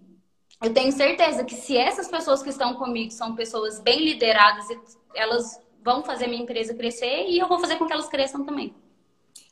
eu 0.62 0.74
tenho 0.74 0.92
certeza 0.92 1.44
que 1.44 1.54
se 1.54 1.77
essas 1.77 2.08
pessoas 2.08 2.42
que 2.42 2.50
estão 2.50 2.74
comigo 2.75 3.12
são 3.12 3.36
pessoas 3.36 3.80
bem 3.80 4.04
lideradas, 4.04 4.65
elas 5.13 5.60
vão 5.84 6.04
fazer 6.04 6.27
minha 6.27 6.42
empresa 6.42 6.74
crescer 6.74 7.27
e 7.27 7.38
eu 7.38 7.48
vou 7.48 7.60
fazer 7.60 7.75
com 7.75 7.86
que 7.86 7.94
elas 7.94 8.08
cresçam 8.08 8.44
também. 8.44 8.74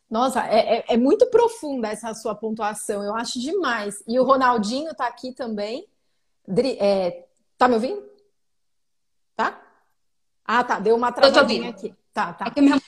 Nossa, 0.10 0.46
é, 0.48 0.78
é, 0.78 0.86
é 0.90 0.98
muito 0.98 1.28
profunda 1.28 1.88
essa 1.88 2.13
sua 2.13 2.36
pontuação, 2.36 3.04
eu 3.04 3.16
acho 3.16 3.40
demais. 3.40 4.04
E 4.08 4.20
o 4.20 4.24
Ronaldinho 4.24 4.94
tá 4.96 5.08
aqui 5.08 5.34
também. 5.34 5.88
Dri, 6.48 6.78
é, 6.80 7.28
tá 7.58 7.68
me 7.68 7.76
ouvindo? 7.76 8.04
Tá? 9.36 9.62
Ah, 10.46 10.64
tá. 10.64 10.80
Deu 10.80 10.96
uma 10.96 11.12
travadinha 11.12 11.70
aqui. 11.70 11.96
Tá, 12.14 12.34
tá. 12.34 12.52
É 12.56 12.62
minha... 12.62 12.80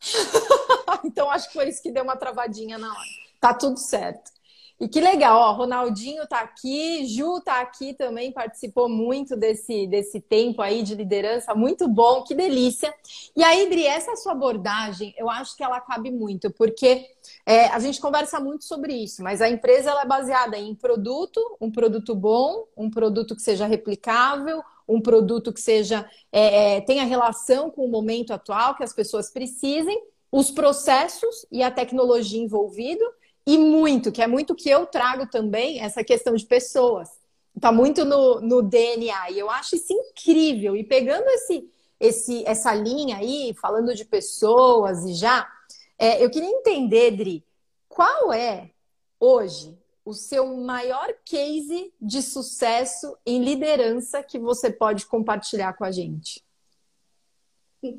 então 1.04 1.30
acho 1.30 1.48
que 1.48 1.54
foi 1.54 1.68
isso 1.68 1.82
que 1.82 1.90
deu 1.90 2.02
uma 2.04 2.16
travadinha 2.16 2.78
na 2.78 2.90
hora. 2.90 3.08
Tá 3.40 3.54
tudo 3.54 3.78
certo. 3.78 4.30
E 4.80 4.88
que 4.88 4.98
legal, 4.98 5.38
ó, 5.38 5.52
Ronaldinho 5.52 6.26
tá 6.26 6.40
aqui, 6.40 7.04
Ju 7.06 7.38
tá 7.42 7.60
aqui 7.60 7.92
também, 7.92 8.32
participou 8.32 8.88
muito 8.88 9.36
desse, 9.36 9.86
desse 9.86 10.22
tempo 10.22 10.62
aí 10.62 10.82
de 10.82 10.94
liderança, 10.94 11.54
muito 11.54 11.86
bom, 11.86 12.24
que 12.24 12.34
delícia. 12.34 12.90
E 13.36 13.44
aí, 13.44 13.68
Dri, 13.68 13.86
essa 13.86 14.16
sua 14.16 14.32
abordagem, 14.32 15.14
eu 15.18 15.28
acho 15.28 15.54
que 15.54 15.62
ela 15.62 15.82
cabe 15.82 16.10
muito, 16.10 16.50
porque 16.50 17.06
é, 17.44 17.66
a 17.66 17.78
gente 17.78 18.00
conversa 18.00 18.40
muito 18.40 18.64
sobre 18.64 18.94
isso, 18.94 19.22
mas 19.22 19.42
a 19.42 19.50
empresa 19.50 19.90
ela 19.90 20.00
é 20.00 20.06
baseada 20.06 20.56
em 20.56 20.74
produto, 20.74 21.38
um 21.60 21.70
produto 21.70 22.14
bom, 22.14 22.64
um 22.74 22.88
produto 22.88 23.36
que 23.36 23.42
seja 23.42 23.66
replicável, 23.66 24.62
um 24.88 24.98
produto 24.98 25.52
que 25.52 25.60
seja 25.60 26.08
é, 26.32 26.76
é, 26.76 26.80
tenha 26.80 27.04
relação 27.04 27.70
com 27.70 27.84
o 27.84 27.90
momento 27.90 28.32
atual, 28.32 28.74
que 28.74 28.82
as 28.82 28.94
pessoas 28.94 29.30
precisem, 29.30 30.02
os 30.32 30.50
processos 30.50 31.44
e 31.52 31.62
a 31.62 31.70
tecnologia 31.70 32.40
envolvido 32.40 33.04
e 33.50 33.58
muito, 33.58 34.12
que 34.12 34.22
é 34.22 34.28
muito 34.28 34.54
que 34.54 34.70
eu 34.70 34.86
trago 34.86 35.26
também, 35.26 35.80
essa 35.80 36.04
questão 36.04 36.36
de 36.36 36.46
pessoas. 36.46 37.08
Está 37.52 37.72
muito 37.72 38.04
no, 38.04 38.40
no 38.40 38.62
DNA. 38.62 39.32
E 39.32 39.40
eu 39.40 39.50
acho 39.50 39.74
isso 39.74 39.92
incrível. 39.92 40.76
E 40.76 40.84
pegando 40.84 41.28
esse, 41.30 41.68
esse, 41.98 42.44
essa 42.46 42.72
linha 42.72 43.16
aí, 43.16 43.52
falando 43.60 43.92
de 43.92 44.04
pessoas 44.04 45.04
e 45.04 45.14
já, 45.14 45.50
é, 45.98 46.24
eu 46.24 46.30
queria 46.30 46.48
entender, 46.48 47.10
Dri, 47.10 47.44
qual 47.88 48.32
é 48.32 48.70
hoje 49.18 49.76
o 50.04 50.14
seu 50.14 50.56
maior 50.56 51.12
case 51.24 51.92
de 52.00 52.22
sucesso 52.22 53.18
em 53.26 53.42
liderança 53.42 54.22
que 54.22 54.38
você 54.38 54.70
pode 54.70 55.06
compartilhar 55.06 55.72
com 55.72 55.82
a 55.84 55.90
gente? 55.90 56.40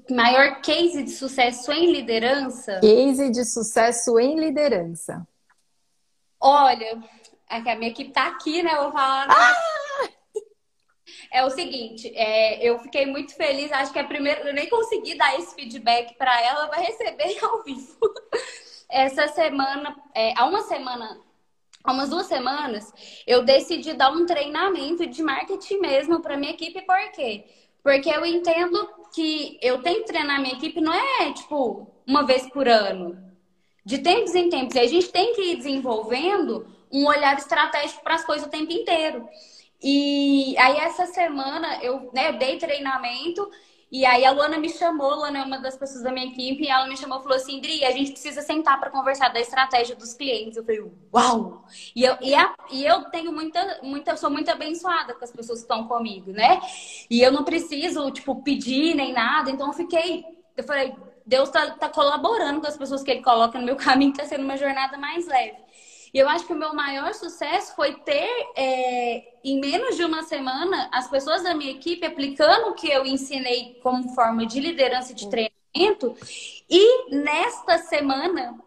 Maior 0.10 0.62
case 0.62 1.04
de 1.04 1.12
sucesso 1.12 1.74
em 1.74 1.92
liderança? 1.92 2.80
Case 2.80 3.30
de 3.32 3.44
sucesso 3.44 4.18
em 4.18 4.40
liderança. 4.40 5.28
Olha, 6.42 7.02
é 7.50 7.56
a 7.56 7.76
minha 7.76 7.92
equipe 7.92 8.12
tá 8.12 8.28
aqui, 8.28 8.64
né? 8.64 8.74
Eu 8.74 8.84
vou 8.84 8.92
falar. 8.92 9.28
Ah! 9.30 10.08
É 11.32 11.46
o 11.46 11.50
seguinte, 11.50 12.12
é, 12.16 12.62
eu 12.68 12.80
fiquei 12.80 13.06
muito 13.06 13.36
feliz. 13.36 13.72
Acho 13.72 13.94
que 13.94 14.00
é 14.00 14.02
a 14.02 14.08
primeira. 14.08 14.42
Eu 14.42 14.54
nem 14.54 14.70
consegui 14.70 15.16
dar 15.16 15.38
esse 15.40 15.56
feedback 15.56 16.16
para 16.18 16.42
ela, 16.42 16.68
vai 16.68 16.84
receber 16.84 17.38
ao 17.44 17.64
vivo. 17.64 17.98
Essa 18.90 19.28
semana, 19.30 19.96
é, 20.14 20.34
há 20.38 20.46
uma 20.46 20.64
semana 20.64 21.18
há 21.84 21.92
umas 21.92 22.10
duas 22.10 22.28
semanas, 22.28 22.94
eu 23.26 23.44
decidi 23.44 23.94
dar 23.94 24.12
um 24.12 24.26
treinamento 24.26 25.06
de 25.08 25.24
marketing 25.24 25.80
mesmo 25.80 26.22
para 26.22 26.38
minha 26.38 26.52
equipe, 26.52 26.82
por 26.82 27.12
quê? 27.12 27.46
Porque 27.84 28.10
eu 28.10 28.26
entendo 28.26 28.88
que 29.14 29.58
eu 29.62 29.82
tenho 29.82 30.02
que 30.02 30.08
treinar 30.08 30.40
minha 30.40 30.54
equipe, 30.54 30.80
não 30.80 30.94
é 30.94 31.34
tipo 31.34 31.88
uma 32.06 32.24
vez 32.24 32.48
por 32.50 32.68
ano. 32.68 33.31
De 33.84 34.00
tempos 34.00 34.36
em 34.36 34.50
tempos. 34.50 34.76
E 34.76 34.80
a 34.80 34.88
gente 34.88 35.10
tem 35.10 35.34
que 35.34 35.54
ir 35.54 35.58
desenvolvendo 35.58 36.68
um 36.92 37.06
olhar 37.08 37.38
estratégico 37.38 38.04
para 38.04 38.16
as 38.16 38.26
coisas 38.26 38.48
o 38.48 38.50
tempo 38.50 38.72
inteiro. 38.72 39.28
E 39.82 40.56
aí, 40.58 40.78
essa 40.78 41.08
semana, 41.08 41.84
eu, 41.84 42.12
né, 42.14 42.30
eu 42.30 42.38
dei 42.38 42.58
treinamento 42.58 43.50
e 43.92 44.06
aí 44.06 44.24
a 44.24 44.32
Luana 44.32 44.58
me 44.58 44.70
chamou, 44.70 45.16
Luana 45.16 45.40
é 45.40 45.44
uma 45.44 45.60
das 45.60 45.76
pessoas 45.76 46.02
da 46.02 46.14
minha 46.14 46.26
equipe, 46.26 46.64
e 46.64 46.70
ela 46.70 46.88
me 46.88 46.96
chamou 46.96 47.20
e 47.20 47.24
falou 47.24 47.36
assim, 47.36 47.60
Dri, 47.60 47.84
a 47.84 47.92
gente 47.92 48.12
precisa 48.12 48.42
sentar 48.42 48.80
para 48.80 48.90
conversar 48.90 49.28
da 49.28 49.40
estratégia 49.42 49.98
dos 49.98 50.14
clientes. 50.14 50.56
Eu 50.56 50.64
falei, 50.64 50.90
uau! 51.14 51.66
E 51.94 52.06
eu, 52.06 52.16
e, 52.22 52.34
a, 52.34 52.56
e 52.72 52.86
eu 52.86 53.04
tenho 53.10 53.34
muita, 53.34 53.80
muita, 53.84 54.16
sou 54.16 54.30
muito 54.30 54.50
abençoada 54.50 55.14
com 55.14 55.26
as 55.26 55.32
pessoas 55.32 55.60
que 55.60 55.66
estão 55.66 55.90
comigo, 55.90 56.32
né? 56.32 56.62
E 57.10 57.22
eu 57.22 57.34
não 57.34 57.44
preciso, 57.44 58.10
tipo, 58.12 58.42
pedir 58.42 58.96
nem 58.96 59.12
nada, 59.12 59.52
então 59.52 59.68
eu 59.68 59.74
fiquei, 59.74 60.24
eu 60.56 60.64
falei, 60.64 60.96
Deus 61.32 61.50
tá, 61.50 61.72
tá 61.72 61.88
colaborando 61.88 62.60
com 62.60 62.68
as 62.68 62.76
pessoas 62.76 63.02
que 63.02 63.10
ele 63.10 63.22
coloca 63.22 63.58
no 63.58 63.66
meu 63.66 63.78
caminho, 63.88 64.14
tá 64.14 64.26
sendo 64.26 64.44
uma 64.44 64.58
jornada 64.58 64.98
mais 64.98 65.26
leve. 65.26 65.58
E 66.14 66.18
eu 66.20 66.28
acho 66.28 66.46
que 66.46 66.52
o 66.52 66.58
meu 66.58 66.76
maior 66.76 67.14
sucesso 67.14 67.74
foi 67.74 67.94
ter, 67.94 68.30
é, 68.58 69.36
em 69.42 69.62
menos 69.62 69.96
de 69.96 70.04
uma 70.04 70.24
semana, 70.24 70.90
as 70.92 71.10
pessoas 71.10 71.42
da 71.42 71.54
minha 71.54 71.72
equipe 71.72 72.06
aplicando 72.06 72.68
o 72.68 72.74
que 72.74 72.90
eu 72.90 73.06
ensinei 73.06 73.80
como 73.82 74.14
forma 74.14 74.46
de 74.46 74.60
liderança 74.60 75.14
e 75.14 75.16
de 75.16 75.30
treinamento. 75.30 76.18
E 76.70 77.16
nesta 77.16 77.78
semana, 77.78 78.60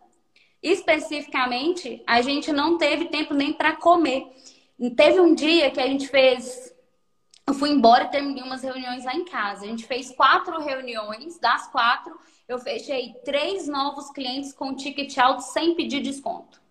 especificamente, 0.63 2.03
a 2.07 2.23
gente 2.23 2.51
não 2.51 2.79
teve 2.79 3.07
tempo 3.07 3.35
nem 3.35 3.53
para 3.53 3.77
comer. 3.77 4.27
Teve 4.97 5.21
um 5.21 5.35
dia 5.35 5.71
que 5.71 5.81
a 5.81 5.87
gente 5.87 6.09
fez. 6.09 6.73
Eu 7.47 7.53
fui 7.53 7.69
embora 7.69 8.05
e 8.05 8.11
terminei 8.11 8.43
umas 8.43 8.63
reuniões 8.63 9.05
lá 9.05 9.15
em 9.15 9.27
casa. 9.27 9.67
A 9.67 9.69
gente 9.69 9.85
fez 9.85 10.11
quatro 10.13 10.59
reuniões, 10.63 11.39
das 11.39 11.67
quatro, 11.71 12.19
eu 12.49 12.59
fechei 12.59 13.15
três 13.25 13.67
novos 13.67 14.11
clientes 14.11 14.53
com 14.53 14.75
ticket 14.75 15.17
alto 15.19 15.43
sem 15.43 15.75
pedir 15.75 16.01
desconto. 16.01 16.65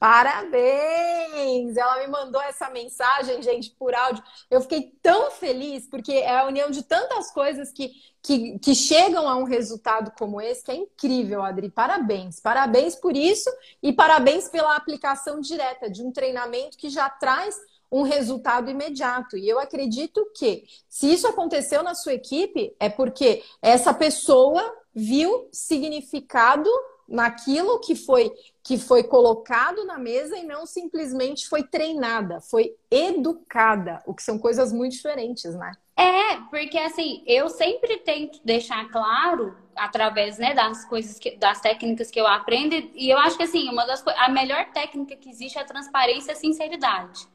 Parabéns! 0.00 1.76
Ela 1.76 1.98
me 1.98 2.06
mandou 2.06 2.40
essa 2.40 2.70
mensagem, 2.70 3.42
gente, 3.42 3.70
por 3.78 3.94
áudio. 3.94 4.24
Eu 4.50 4.62
fiquei 4.62 4.94
tão 5.02 5.30
feliz, 5.30 5.86
porque 5.86 6.12
é 6.12 6.38
a 6.38 6.46
união 6.46 6.70
de 6.70 6.82
tantas 6.82 7.30
coisas 7.30 7.70
que, 7.70 7.92
que, 8.22 8.58
que 8.60 8.74
chegam 8.74 9.28
a 9.28 9.36
um 9.36 9.44
resultado 9.44 10.10
como 10.18 10.40
esse, 10.40 10.64
que 10.64 10.70
é 10.70 10.74
incrível, 10.74 11.42
Adri. 11.42 11.70
Parabéns! 11.70 12.40
Parabéns 12.40 12.94
por 12.94 13.14
isso 13.14 13.50
e 13.82 13.92
parabéns 13.92 14.48
pela 14.48 14.74
aplicação 14.74 15.38
direta 15.38 15.90
de 15.90 16.02
um 16.02 16.10
treinamento 16.10 16.78
que 16.78 16.88
já 16.88 17.10
traz 17.10 17.54
um 17.92 18.00
resultado 18.00 18.70
imediato. 18.70 19.36
E 19.36 19.46
eu 19.46 19.58
acredito 19.58 20.24
que, 20.34 20.64
se 20.88 21.12
isso 21.12 21.26
aconteceu 21.26 21.82
na 21.82 21.94
sua 21.94 22.14
equipe, 22.14 22.74
é 22.80 22.88
porque 22.88 23.42
essa 23.60 23.92
pessoa 23.92 24.79
viu 24.94 25.48
significado 25.52 26.68
naquilo 27.08 27.80
que 27.80 27.94
foi 27.94 28.32
que 28.62 28.78
foi 28.78 29.02
colocado 29.02 29.84
na 29.84 29.98
mesa 29.98 30.36
e 30.36 30.44
não 30.44 30.64
simplesmente 30.64 31.48
foi 31.48 31.64
treinada, 31.64 32.40
foi 32.40 32.76
educada, 32.88 34.00
o 34.06 34.14
que 34.14 34.22
são 34.22 34.38
coisas 34.38 34.72
muito 34.72 34.92
diferentes, 34.92 35.54
né? 35.56 35.72
É, 35.96 36.36
porque 36.50 36.78
assim, 36.78 37.22
eu 37.26 37.48
sempre 37.48 37.98
tento 37.98 38.38
deixar 38.44 38.88
claro 38.90 39.56
através, 39.74 40.38
né, 40.38 40.54
das 40.54 40.84
coisas 40.84 41.18
que, 41.18 41.36
das 41.36 41.60
técnicas 41.60 42.10
que 42.10 42.20
eu 42.20 42.26
aprendo 42.26 42.74
e 42.94 43.10
eu 43.10 43.18
acho 43.18 43.36
que 43.36 43.42
assim, 43.42 43.68
uma 43.68 43.84
das 43.86 44.06
a 44.06 44.28
melhor 44.28 44.70
técnica 44.72 45.16
que 45.16 45.30
existe 45.30 45.58
é 45.58 45.62
a 45.62 45.64
transparência 45.64 46.30
e 46.30 46.34
a 46.34 46.36
sinceridade, 46.36 47.26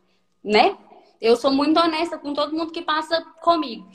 né? 0.43 0.77
Eu 1.19 1.35
sou 1.35 1.51
muito 1.51 1.79
honesta 1.79 2.17
com 2.17 2.33
todo 2.33 2.55
mundo 2.55 2.71
que 2.71 2.81
passa 2.81 3.21
comigo. 3.41 3.89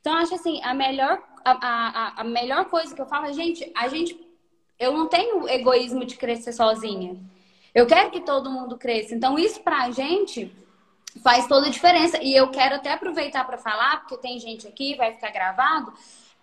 Então, 0.00 0.14
acho 0.14 0.34
assim, 0.34 0.62
a 0.62 0.72
melhor, 0.72 1.22
a, 1.50 1.88
a, 2.18 2.20
a 2.20 2.24
melhor 2.24 2.66
coisa 2.66 2.94
que 2.94 3.00
eu 3.00 3.06
falo 3.06 3.26
é, 3.26 3.32
gente, 3.32 3.70
a 3.74 3.88
gente 3.88 4.28
eu 4.78 4.92
não 4.92 5.08
tenho 5.08 5.48
egoísmo 5.48 6.04
de 6.04 6.16
crescer 6.16 6.52
sozinha. 6.52 7.16
Eu 7.74 7.86
quero 7.86 8.10
que 8.10 8.20
todo 8.20 8.50
mundo 8.50 8.78
cresça. 8.78 9.14
Então, 9.14 9.38
isso 9.38 9.60
pra 9.60 9.90
gente 9.90 10.52
faz 11.22 11.46
toda 11.48 11.66
a 11.66 11.70
diferença. 11.70 12.22
E 12.22 12.34
eu 12.34 12.48
quero 12.50 12.76
até 12.76 12.92
aproveitar 12.92 13.44
para 13.44 13.58
falar, 13.58 14.00
porque 14.00 14.16
tem 14.18 14.38
gente 14.38 14.66
aqui, 14.68 14.94
vai 14.94 15.12
ficar 15.12 15.32
gravado. 15.32 15.92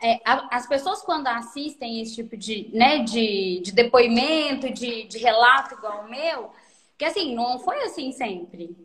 É, 0.02 0.20
as 0.26 0.68
pessoas, 0.68 1.02
quando 1.02 1.28
assistem 1.28 2.02
esse 2.02 2.16
tipo 2.16 2.36
de, 2.36 2.70
né, 2.74 3.00
de, 3.00 3.62
de 3.64 3.72
depoimento, 3.72 4.72
de, 4.72 5.04
de 5.04 5.18
relato 5.18 5.74
igual 5.76 6.04
o 6.04 6.10
meu, 6.10 6.52
que 6.98 7.06
assim, 7.06 7.34
não 7.34 7.60
foi 7.60 7.82
assim 7.84 8.12
sempre. 8.12 8.76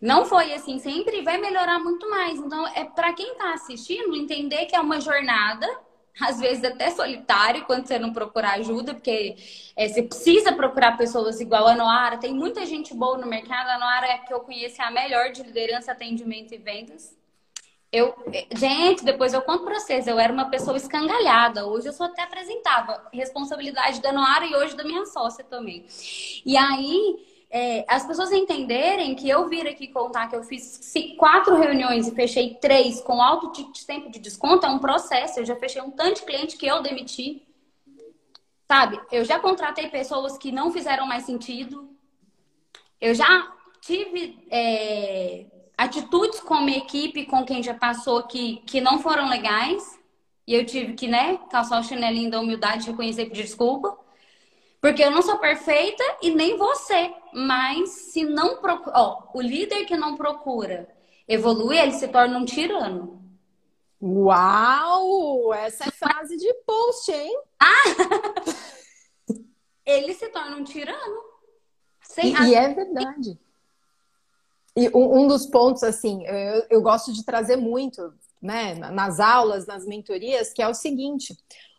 Não 0.00 0.24
foi 0.24 0.52
assim 0.54 0.78
sempre 0.78 1.22
vai 1.22 1.38
melhorar 1.38 1.78
muito 1.78 2.08
mais. 2.08 2.38
Então, 2.38 2.66
é 2.68 2.84
para 2.84 3.12
quem 3.12 3.32
está 3.32 3.52
assistindo 3.52 4.14
entender 4.14 4.66
que 4.66 4.76
é 4.76 4.80
uma 4.80 5.00
jornada 5.00 5.66
às 6.20 6.40
vezes 6.40 6.64
até 6.64 6.90
solitário 6.90 7.64
quando 7.64 7.86
você 7.86 7.98
não 7.98 8.12
procurar 8.12 8.54
ajuda, 8.54 8.94
porque 8.94 9.36
é, 9.76 9.88
você 9.88 10.02
precisa 10.02 10.52
procurar 10.52 10.96
pessoas 10.96 11.40
igual 11.40 11.66
a 11.68 11.74
Noara. 11.74 12.18
Tem 12.18 12.34
muita 12.34 12.66
gente 12.66 12.92
boa 12.92 13.16
no 13.18 13.26
mercado. 13.26 13.68
A 13.68 13.78
Noara 13.78 14.06
é 14.06 14.18
que 14.18 14.32
eu 14.32 14.40
conheço 14.40 14.82
é 14.82 14.84
a 14.84 14.90
melhor 14.90 15.30
de 15.30 15.42
liderança, 15.42 15.92
atendimento 15.92 16.52
e 16.52 16.58
vendas. 16.58 17.16
Eu, 17.90 18.14
gente, 18.54 19.02
depois 19.02 19.32
eu 19.32 19.40
conto 19.40 19.64
pra 19.64 19.80
vocês, 19.80 20.06
eu 20.06 20.18
era 20.18 20.30
uma 20.30 20.50
pessoa 20.50 20.76
escangalhada. 20.76 21.66
Hoje 21.66 21.86
eu 21.86 21.92
sou 21.92 22.04
até 22.04 22.22
apresentava 22.22 23.08
responsabilidade 23.12 24.02
da 24.02 24.12
Noara 24.12 24.44
e 24.44 24.54
hoje 24.54 24.76
da 24.76 24.84
minha 24.84 25.06
sócia 25.06 25.42
também. 25.44 25.86
E 26.44 26.54
aí, 26.54 27.16
é, 27.50 27.84
as 27.88 28.06
pessoas 28.06 28.30
entenderem 28.30 29.14
que 29.14 29.28
eu 29.28 29.48
vir 29.48 29.66
aqui 29.66 29.88
contar 29.88 30.28
que 30.28 30.36
eu 30.36 30.42
fiz 30.42 30.92
quatro 31.16 31.56
reuniões 31.56 32.06
e 32.06 32.14
fechei 32.14 32.54
três 32.60 33.00
com 33.00 33.22
alto 33.22 33.50
tempo 33.86 34.10
de 34.10 34.18
desconto 34.18 34.66
é 34.66 34.68
um 34.68 34.78
processo. 34.78 35.40
Eu 35.40 35.46
já 35.46 35.56
fechei 35.56 35.80
um 35.80 35.90
tanto 35.90 36.20
de 36.20 36.26
cliente 36.26 36.56
que 36.56 36.66
eu 36.66 36.82
demiti. 36.82 37.42
Sabe? 38.70 39.00
Eu 39.10 39.24
já 39.24 39.38
contratei 39.38 39.88
pessoas 39.88 40.36
que 40.36 40.52
não 40.52 40.70
fizeram 40.70 41.06
mais 41.06 41.24
sentido. 41.24 41.88
Eu 43.00 43.14
já 43.14 43.50
tive 43.80 44.46
é, 44.50 45.46
atitudes 45.76 46.40
com 46.40 46.60
minha 46.60 46.76
equipe, 46.76 47.24
com 47.24 47.46
quem 47.46 47.62
já 47.62 47.72
passou 47.72 48.24
que, 48.24 48.56
que 48.66 48.78
não 48.78 48.98
foram 48.98 49.26
legais. 49.26 49.98
E 50.46 50.52
eu 50.52 50.66
tive 50.66 50.92
que, 50.92 51.08
né, 51.08 51.38
calçar 51.50 51.80
o 51.80 51.84
chinelinho 51.84 52.30
da 52.30 52.40
humildade, 52.40 52.90
reconhecer 52.90 53.22
e 53.22 53.26
pedir 53.26 53.44
desculpa. 53.44 53.96
Porque 54.82 55.02
eu 55.02 55.10
não 55.10 55.22
sou 55.22 55.38
perfeita 55.38 56.04
e 56.22 56.30
nem 56.30 56.58
você. 56.58 57.14
Mas 57.32 57.90
se 57.90 58.24
não 58.24 58.60
procura. 58.60 58.92
Ó, 58.96 59.28
o 59.34 59.40
líder 59.40 59.84
que 59.84 59.96
não 59.96 60.16
procura 60.16 60.88
evoluir, 61.26 61.80
ele 61.82 61.92
se 61.92 62.08
torna 62.08 62.38
um 62.38 62.44
tirano. 62.44 63.22
Uau! 64.00 65.52
Essa 65.52 65.88
é 65.88 65.90
frase 65.90 66.36
de 66.36 66.52
post, 66.66 67.10
hein? 67.12 67.38
Ah! 67.58 67.84
ele 69.84 70.14
se 70.14 70.28
torna 70.28 70.56
um 70.56 70.64
tirano. 70.64 71.22
Sem... 72.02 72.32
E, 72.32 72.50
e 72.50 72.54
é 72.54 72.72
verdade. 72.72 73.38
E 74.76 74.88
um, 74.96 75.22
um 75.22 75.26
dos 75.26 75.46
pontos, 75.46 75.82
assim, 75.82 76.24
eu, 76.26 76.66
eu 76.70 76.82
gosto 76.82 77.12
de 77.12 77.24
trazer 77.24 77.56
muito, 77.56 78.14
né, 78.40 78.74
nas 78.74 79.18
aulas, 79.18 79.66
nas 79.66 79.84
mentorias, 79.84 80.52
que 80.52 80.62
é 80.62 80.68
o 80.68 80.74
seguinte: 80.74 81.36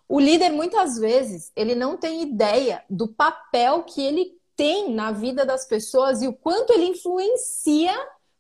o 0.08 0.20
líder, 0.20 0.50
muitas 0.50 0.98
vezes, 0.98 1.52
ele 1.56 1.76
não 1.76 1.96
tem 1.96 2.24
ideia 2.24 2.84
do 2.90 3.08
papel 3.08 3.84
que 3.84 4.02
ele 4.02 4.39
tem 4.60 4.94
na 4.94 5.10
vida 5.10 5.46
das 5.46 5.66
pessoas 5.66 6.22
e 6.22 6.28
o 6.28 6.34
quanto 6.34 6.74
ele 6.74 6.88
influencia 6.88 7.96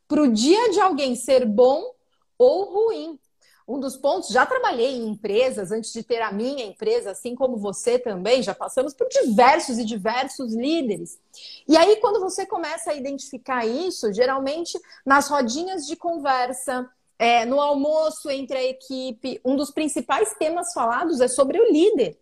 para 0.06 0.22
o 0.22 0.30
dia 0.30 0.70
de 0.70 0.82
alguém 0.82 1.16
ser 1.16 1.46
bom 1.46 1.96
ou 2.38 2.66
ruim. 2.66 3.18
um 3.66 3.80
dos 3.80 3.96
pontos, 3.96 4.30
já 4.30 4.46
trabalhei 4.46 4.98
em 4.98 5.08
empresas 5.12 5.72
antes 5.72 5.94
de 5.94 6.04
ter 6.04 6.22
a 6.22 6.32
minha 6.34 6.66
empresa, 6.66 7.12
assim 7.12 7.36
como 7.36 7.56
você 7.56 7.98
também, 7.98 8.44
já 8.44 8.54
passamos 8.54 8.94
por 8.94 9.08
diversos 9.08 9.78
e 9.78 9.86
diversos 9.86 10.54
líderes. 10.54 11.18
E 11.66 11.78
aí, 11.78 11.96
quando 11.98 12.20
você 12.20 12.46
começa 12.46 12.92
a 12.92 12.96
identificar 12.96 13.66
isso, 13.66 14.12
geralmente 14.12 14.78
nas 15.06 15.30
rodinhas 15.30 15.88
de 15.88 15.96
conversa, 15.96 16.90
é, 17.18 17.46
no 17.46 17.62
almoço 17.62 18.30
entre 18.30 18.58
a 18.58 18.64
equipe, 18.66 19.40
um 19.46 19.56
dos 19.56 19.72
principais 19.72 20.34
temas 20.34 20.74
falados 20.74 21.22
é 21.22 21.30
sobre 21.30 21.62
o 21.62 21.72
líder. 21.72 22.20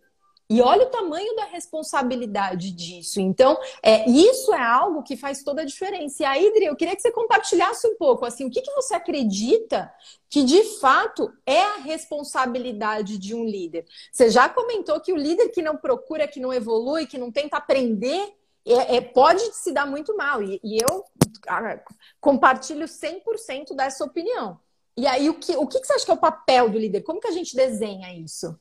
E 0.50 0.62
olha 0.62 0.86
o 0.86 0.90
tamanho 0.90 1.36
da 1.36 1.44
responsabilidade 1.44 2.70
disso. 2.70 3.20
Então, 3.20 3.58
é, 3.82 4.08
isso 4.08 4.54
é 4.54 4.62
algo 4.62 5.02
que 5.02 5.14
faz 5.14 5.42
toda 5.42 5.60
a 5.60 5.64
diferença. 5.64 6.22
E 6.22 6.26
aí, 6.26 6.48
Adri, 6.48 6.64
eu 6.64 6.76
queria 6.76 6.96
que 6.96 7.02
você 7.02 7.12
compartilhasse 7.12 7.86
um 7.86 7.96
pouco, 7.96 8.24
assim, 8.24 8.46
o 8.46 8.50
que, 8.50 8.62
que 8.62 8.72
você 8.72 8.94
acredita 8.94 9.92
que 10.30 10.42
de 10.42 10.62
fato 10.78 11.30
é 11.44 11.60
a 11.60 11.76
responsabilidade 11.76 13.18
de 13.18 13.34
um 13.34 13.44
líder? 13.44 13.84
Você 14.10 14.30
já 14.30 14.48
comentou 14.48 14.98
que 15.00 15.12
o 15.12 15.16
líder 15.16 15.50
que 15.50 15.60
não 15.60 15.76
procura, 15.76 16.26
que 16.26 16.40
não 16.40 16.52
evolui, 16.52 17.06
que 17.06 17.18
não 17.18 17.30
tenta 17.30 17.58
aprender, 17.58 18.34
é, 18.64 18.96
é, 18.96 19.00
pode 19.02 19.42
se 19.54 19.70
dar 19.70 19.86
muito 19.86 20.16
mal. 20.16 20.42
E, 20.42 20.58
e 20.64 20.78
eu 20.78 21.04
ah, 21.46 21.78
compartilho 22.20 22.86
100% 22.86 23.76
dessa 23.76 24.02
opinião. 24.02 24.58
E 24.96 25.06
aí, 25.06 25.28
o 25.28 25.34
que, 25.34 25.54
o 25.56 25.66
que 25.66 25.78
você 25.78 25.92
acha 25.92 26.04
que 26.06 26.10
é 26.10 26.14
o 26.14 26.18
papel 26.18 26.70
do 26.70 26.78
líder? 26.78 27.02
Como 27.02 27.20
que 27.20 27.28
a 27.28 27.32
gente 27.32 27.54
desenha 27.54 28.12
isso? 28.14 28.58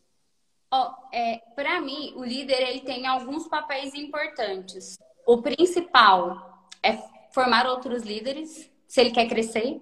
Oh, 0.71 0.91
é, 1.13 1.37
para 1.55 1.79
mim, 1.79 2.13
o 2.15 2.23
líder 2.23 2.61
ele 2.61 2.81
tem 2.81 3.07
alguns 3.07 3.47
papéis 3.47 3.93
importantes. 3.93 4.97
O 5.25 5.41
principal 5.41 6.67
é 6.83 6.97
formar 7.31 7.67
outros 7.67 8.03
líderes, 8.03 8.69
se 8.87 9.01
ele 9.01 9.11
quer 9.11 9.27
crescer. 9.27 9.81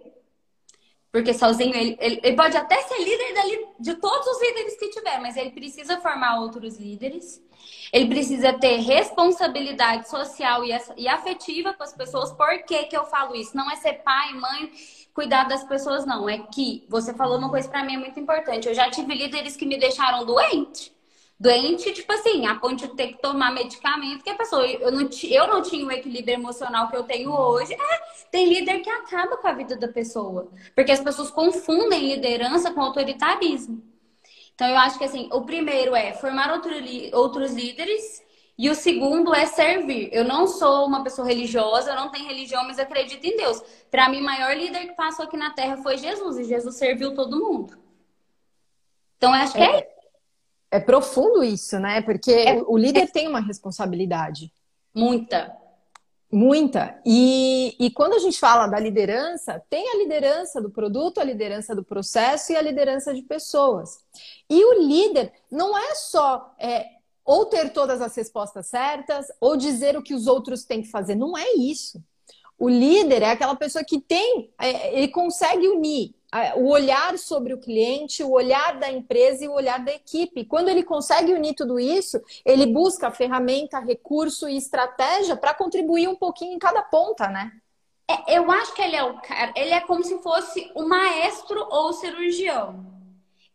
Porque 1.11 1.33
sozinho 1.33 1.75
ele, 1.75 1.97
ele, 1.99 2.19
ele 2.21 2.35
pode 2.35 2.57
até 2.57 2.81
ser 2.83 2.99
líder 2.99 3.33
dali, 3.33 3.67
de 3.79 3.95
todos 3.95 4.27
os 4.27 4.41
líderes 4.41 4.77
que 4.77 4.89
tiver, 4.89 5.19
mas 5.21 5.37
ele 5.37 5.51
precisa 5.51 5.99
formar 6.01 6.41
outros 6.41 6.77
líderes. 6.77 7.41
Ele 7.91 8.07
precisa 8.07 8.53
ter 8.53 8.77
responsabilidade 8.77 10.09
social 10.09 10.63
e, 10.63 11.07
afetiva 11.07 11.73
com 11.73 11.83
as 11.83 11.93
pessoas. 11.93 12.31
Por 12.31 12.63
que, 12.63 12.83
que 12.85 12.97
eu 12.97 13.05
falo 13.05 13.35
isso? 13.35 13.55
Não 13.55 13.69
é 13.69 13.75
ser 13.75 13.93
pai, 14.03 14.33
mãe 14.33 14.71
cuidar 15.15 15.45
das 15.45 15.63
pessoas, 15.63 16.05
não. 16.05 16.29
É 16.29 16.37
que 16.39 16.85
você 16.89 17.13
falou 17.13 17.37
uma 17.37 17.49
coisa 17.49 17.69
para 17.69 17.83
mim 17.83 17.95
é 17.95 17.97
muito 17.97 18.19
importante. 18.19 18.67
Eu 18.67 18.75
já 18.75 18.91
tive 18.91 19.15
líderes 19.15 19.55
que 19.55 19.65
me 19.65 19.79
deixaram 19.79 20.25
doente. 20.25 20.93
Doente, 21.39 21.91
tipo 21.91 22.11
assim, 22.13 22.45
a 22.45 22.55
ponto 22.55 22.87
de 22.87 22.95
ter 22.95 23.07
que 23.07 23.21
tomar 23.21 23.51
medicamento, 23.51 24.23
que 24.23 24.29
a 24.29 24.35
pessoa, 24.35 24.65
eu 24.65 24.91
não, 24.91 25.09
eu 25.23 25.47
não 25.47 25.61
tinha 25.61 25.85
o 25.85 25.91
equilíbrio 25.91 26.35
emocional 26.35 26.89
que 26.89 26.95
eu 26.95 27.03
tenho 27.03 27.31
hoje. 27.31 27.73
É, 27.73 28.01
tem 28.29 28.47
líder 28.47 28.79
que 28.79 28.89
acaba 28.89 29.37
com 29.37 29.47
a 29.47 29.53
vida 29.53 29.75
da 29.75 29.87
pessoa. 29.87 30.49
Porque 30.73 30.91
as 30.91 30.99
pessoas 30.99 31.31
confundem 31.31 32.13
liderança 32.13 32.71
com 32.71 32.81
autoritarismo. 32.81 33.94
Então, 34.55 34.69
eu 34.69 34.77
acho 34.77 34.97
que 34.97 35.03
assim, 35.03 35.29
o 35.31 35.41
primeiro 35.41 35.93
é 35.95 36.13
formar 36.13 36.51
outro, 36.51 36.71
outros 37.13 37.51
líderes 37.53 38.23
e 38.57 38.69
o 38.69 38.75
segundo 38.75 39.33
é 39.35 39.45
servir. 39.45 40.09
Eu 40.13 40.23
não 40.23 40.47
sou 40.47 40.85
uma 40.87 41.03
pessoa 41.03 41.27
religiosa, 41.27 41.91
eu 41.91 41.95
não 41.95 42.09
tenho 42.09 42.27
religião, 42.27 42.63
mas 42.63 42.79
acredito 42.79 43.23
em 43.25 43.35
Deus. 43.35 43.61
Para 43.91 44.07
mim, 44.07 44.21
o 44.21 44.23
maior 44.23 44.55
líder 44.55 44.87
que 44.87 44.93
passou 44.93 45.25
aqui 45.25 45.35
na 45.35 45.51
Terra 45.51 45.77
foi 45.77 45.97
Jesus, 45.97 46.39
e 46.39 46.45
Jesus 46.45 46.75
serviu 46.75 47.13
todo 47.13 47.37
mundo. 47.37 47.77
Então, 49.17 49.35
eu 49.35 49.41
acho 49.41 49.53
que 49.53 49.61
é. 49.61 49.79
É, 49.79 49.87
é 50.71 50.79
profundo 50.79 51.43
isso, 51.43 51.77
né? 51.77 52.01
Porque 52.01 52.31
é, 52.31 52.61
o 52.65 52.77
líder 52.77 53.03
é, 53.03 53.07
tem 53.07 53.27
uma 53.27 53.41
responsabilidade. 53.41 54.53
Muita. 54.93 55.53
Muita. 56.31 56.99
E, 57.05 57.75
e 57.79 57.91
quando 57.91 58.13
a 58.13 58.19
gente 58.19 58.39
fala 58.39 58.67
da 58.67 58.79
liderança, 58.79 59.61
tem 59.69 59.87
a 59.89 59.97
liderança 59.97 60.61
do 60.61 60.69
produto, 60.69 61.19
a 61.19 61.23
liderança 61.23 61.75
do 61.75 61.83
processo 61.83 62.51
e 62.51 62.55
a 62.55 62.61
liderança 62.61 63.13
de 63.13 63.21
pessoas. 63.21 63.99
E 64.49 64.63
o 64.63 64.81
líder 64.81 65.31
não 65.51 65.77
é 65.77 65.95
só 65.95 66.53
é, 66.59 66.85
ou 67.23 67.45
ter 67.45 67.71
todas 67.71 68.01
as 68.01 68.15
respostas 68.15 68.67
certas, 68.67 69.27
ou 69.39 69.55
dizer 69.55 69.97
o 69.97 70.03
que 70.03 70.13
os 70.13 70.27
outros 70.27 70.63
têm 70.63 70.81
que 70.81 70.89
fazer. 70.89 71.15
Não 71.15 71.37
é 71.37 71.53
isso. 71.57 72.03
O 72.57 72.69
líder 72.69 73.21
é 73.21 73.31
aquela 73.31 73.55
pessoa 73.55 73.83
que 73.83 73.99
tem, 73.99 74.51
é, 74.59 74.97
ele 74.97 75.09
consegue 75.09 75.67
unir 75.67 76.15
o 76.57 76.67
olhar 76.69 77.17
sobre 77.17 77.53
o 77.53 77.57
cliente, 77.57 78.23
o 78.23 78.31
olhar 78.31 78.77
da 78.77 78.91
empresa 78.91 79.45
e 79.45 79.47
o 79.47 79.53
olhar 79.53 79.79
da 79.79 79.93
equipe. 79.93 80.45
Quando 80.45 80.69
ele 80.69 80.83
consegue 80.83 81.33
unir 81.33 81.53
tudo 81.53 81.79
isso, 81.79 82.21
ele 82.43 82.65
busca 82.65 83.11
ferramenta, 83.11 83.79
recurso 83.79 84.47
e 84.49 84.57
estratégia 84.57 85.35
para 85.37 85.53
contribuir 85.53 86.07
um 86.07 86.15
pouquinho 86.15 86.53
em 86.53 86.59
cada 86.59 86.81
ponta, 86.81 87.27
né? 87.27 87.51
É, 88.07 88.37
eu 88.37 88.51
acho 88.51 88.73
que 88.73 88.81
ele 88.81 88.95
é 88.95 89.03
o 89.03 89.19
cara, 89.19 89.53
ele 89.55 89.71
é 89.71 89.81
como 89.81 90.03
se 90.03 90.17
fosse 90.21 90.71
o 90.75 90.87
maestro 90.87 91.59
ou 91.69 91.89
o 91.89 91.93
cirurgião. 91.93 92.85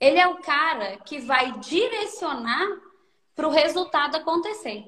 Ele 0.01 0.19
é 0.19 0.27
o 0.27 0.39
cara 0.39 0.97
que 1.05 1.21
vai 1.21 1.53
direcionar 1.59 2.67
para 3.35 3.47
o 3.47 3.51
resultado 3.51 4.17
acontecer. 4.17 4.85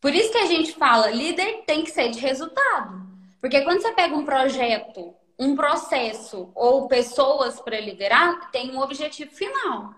Por 0.00 0.14
isso 0.14 0.30
que 0.32 0.38
a 0.38 0.46
gente 0.46 0.72
fala, 0.72 1.10
líder 1.10 1.62
tem 1.66 1.82
que 1.84 1.90
ser 1.90 2.10
de 2.10 2.18
resultado. 2.18 3.02
Porque 3.40 3.62
quando 3.62 3.80
você 3.80 3.92
pega 3.92 4.14
um 4.14 4.24
projeto, 4.24 5.14
um 5.38 5.56
processo 5.56 6.50
ou 6.54 6.88
pessoas 6.88 7.60
para 7.60 7.80
liderar, 7.80 8.50
tem 8.50 8.70
um 8.70 8.80
objetivo 8.80 9.30
final. 9.34 9.94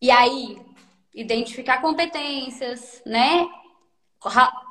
E 0.00 0.10
aí, 0.10 0.60
identificar 1.14 1.80
competências, 1.80 3.02
né? 3.04 3.48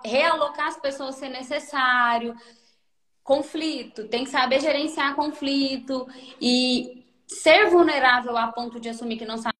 Realocar 0.03 0.67
as 0.67 0.77
pessoas 0.77 1.15
se 1.15 1.27
necessário. 1.29 2.35
Conflito, 3.23 4.07
tem 4.07 4.23
que 4.23 4.29
saber 4.29 4.61
gerenciar 4.61 5.15
conflito 5.15 6.07
e 6.41 7.05
ser 7.27 7.69
vulnerável 7.69 8.37
a 8.37 8.51
ponto 8.51 8.79
de 8.79 8.89
assumir 8.89 9.17
que 9.17 9.25
não 9.25 9.37
sabe 9.37 9.57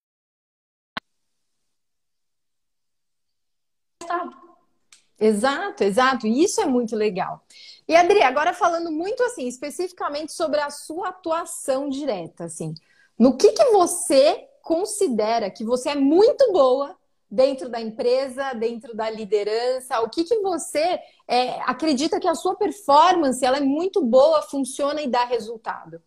Exato, 5.20 5.84
exato. 5.84 6.28
Isso 6.28 6.62
é 6.62 6.66
muito 6.66 6.96
legal. 6.96 7.44
E 7.88 7.96
Adri, 7.96 8.22
agora 8.22 8.54
falando 8.54 8.92
muito 8.92 9.24
assim, 9.24 9.48
especificamente 9.48 10.34
sobre 10.34 10.60
a 10.60 10.70
sua 10.70 11.10
atuação 11.10 11.88
direta, 11.88 12.44
assim, 12.44 12.74
no 13.18 13.38
que 13.38 13.54
que 13.54 13.66
você 13.72 14.48
considera 14.62 15.50
que 15.50 15.64
você 15.64 15.92
é 15.92 15.96
muito 15.96 16.52
boa 16.52 16.98
dentro 17.30 17.70
da 17.70 17.80
empresa, 17.80 18.54
dentro 18.54 18.96
da 18.96 19.10
liderança? 19.10 20.00
O 20.02 20.10
que 20.10 20.24
que 20.24 20.40
você 20.40 21.00
é, 21.28 21.62
acredita 21.62 22.20
que 22.20 22.28
a 22.28 22.36
sua 22.36 22.56
performance 22.56 23.44
ela 23.46 23.58
é 23.58 23.62
muito 23.62 24.04
boa, 24.04 24.42
funciona 24.42 25.02
e 25.02 25.08
dá 25.08 25.26
resultado? 25.26 26.02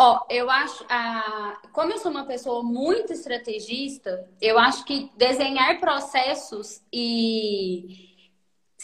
Ó, 0.00 0.24
eu 0.30 0.48
acho, 0.48 0.84
ah, 0.88 1.60
como 1.72 1.92
eu 1.92 1.98
sou 1.98 2.12
uma 2.12 2.24
pessoa 2.24 2.62
muito 2.62 3.12
estrategista, 3.12 4.30
eu 4.40 4.56
acho 4.56 4.84
que 4.84 5.10
desenhar 5.16 5.80
processos 5.80 6.80
e 6.92 8.07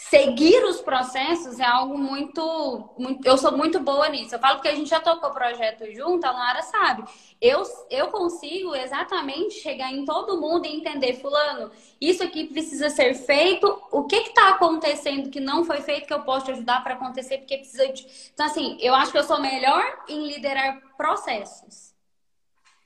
seguir 0.09 0.63
os 0.65 0.81
processos 0.81 1.59
é 1.59 1.65
algo 1.65 1.97
muito, 1.97 2.89
muito, 2.97 3.27
Eu 3.27 3.37
sou 3.37 3.51
muito 3.51 3.79
boa 3.79 4.07
nisso. 4.09 4.35
Eu 4.35 4.39
falo 4.39 4.61
que 4.61 4.67
a 4.67 4.75
gente 4.75 4.89
já 4.89 4.99
tocou 4.99 5.31
projeto 5.31 5.91
junto, 5.91 6.25
a 6.25 6.31
Lara 6.31 6.61
sabe. 6.61 7.03
Eu, 7.41 7.63
eu 7.89 8.07
consigo 8.09 8.75
exatamente 8.75 9.55
chegar 9.55 9.91
em 9.91 10.05
todo 10.05 10.39
mundo 10.39 10.65
e 10.65 10.75
entender, 10.75 11.15
Fulano, 11.15 11.71
isso 11.99 12.23
aqui 12.23 12.45
precisa 12.45 12.89
ser 12.89 13.15
feito. 13.15 13.81
O 13.91 14.03
que 14.03 14.17
está 14.17 14.49
acontecendo 14.49 15.29
que 15.29 15.39
não 15.39 15.63
foi 15.63 15.81
feito 15.81 16.07
que 16.07 16.13
eu 16.13 16.21
posso 16.21 16.45
te 16.45 16.51
ajudar 16.51 16.83
para 16.83 16.93
acontecer? 16.93 17.39
Porque 17.39 17.57
precisa 17.57 17.87
de. 17.91 18.05
Então, 18.33 18.45
assim, 18.45 18.77
eu 18.79 18.93
acho 18.93 19.11
que 19.11 19.17
eu 19.17 19.23
sou 19.23 19.41
melhor 19.41 19.83
em 20.07 20.27
liderar 20.27 20.81
processos. 20.95 21.93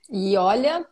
E 0.10 0.38
olha, 0.38 0.86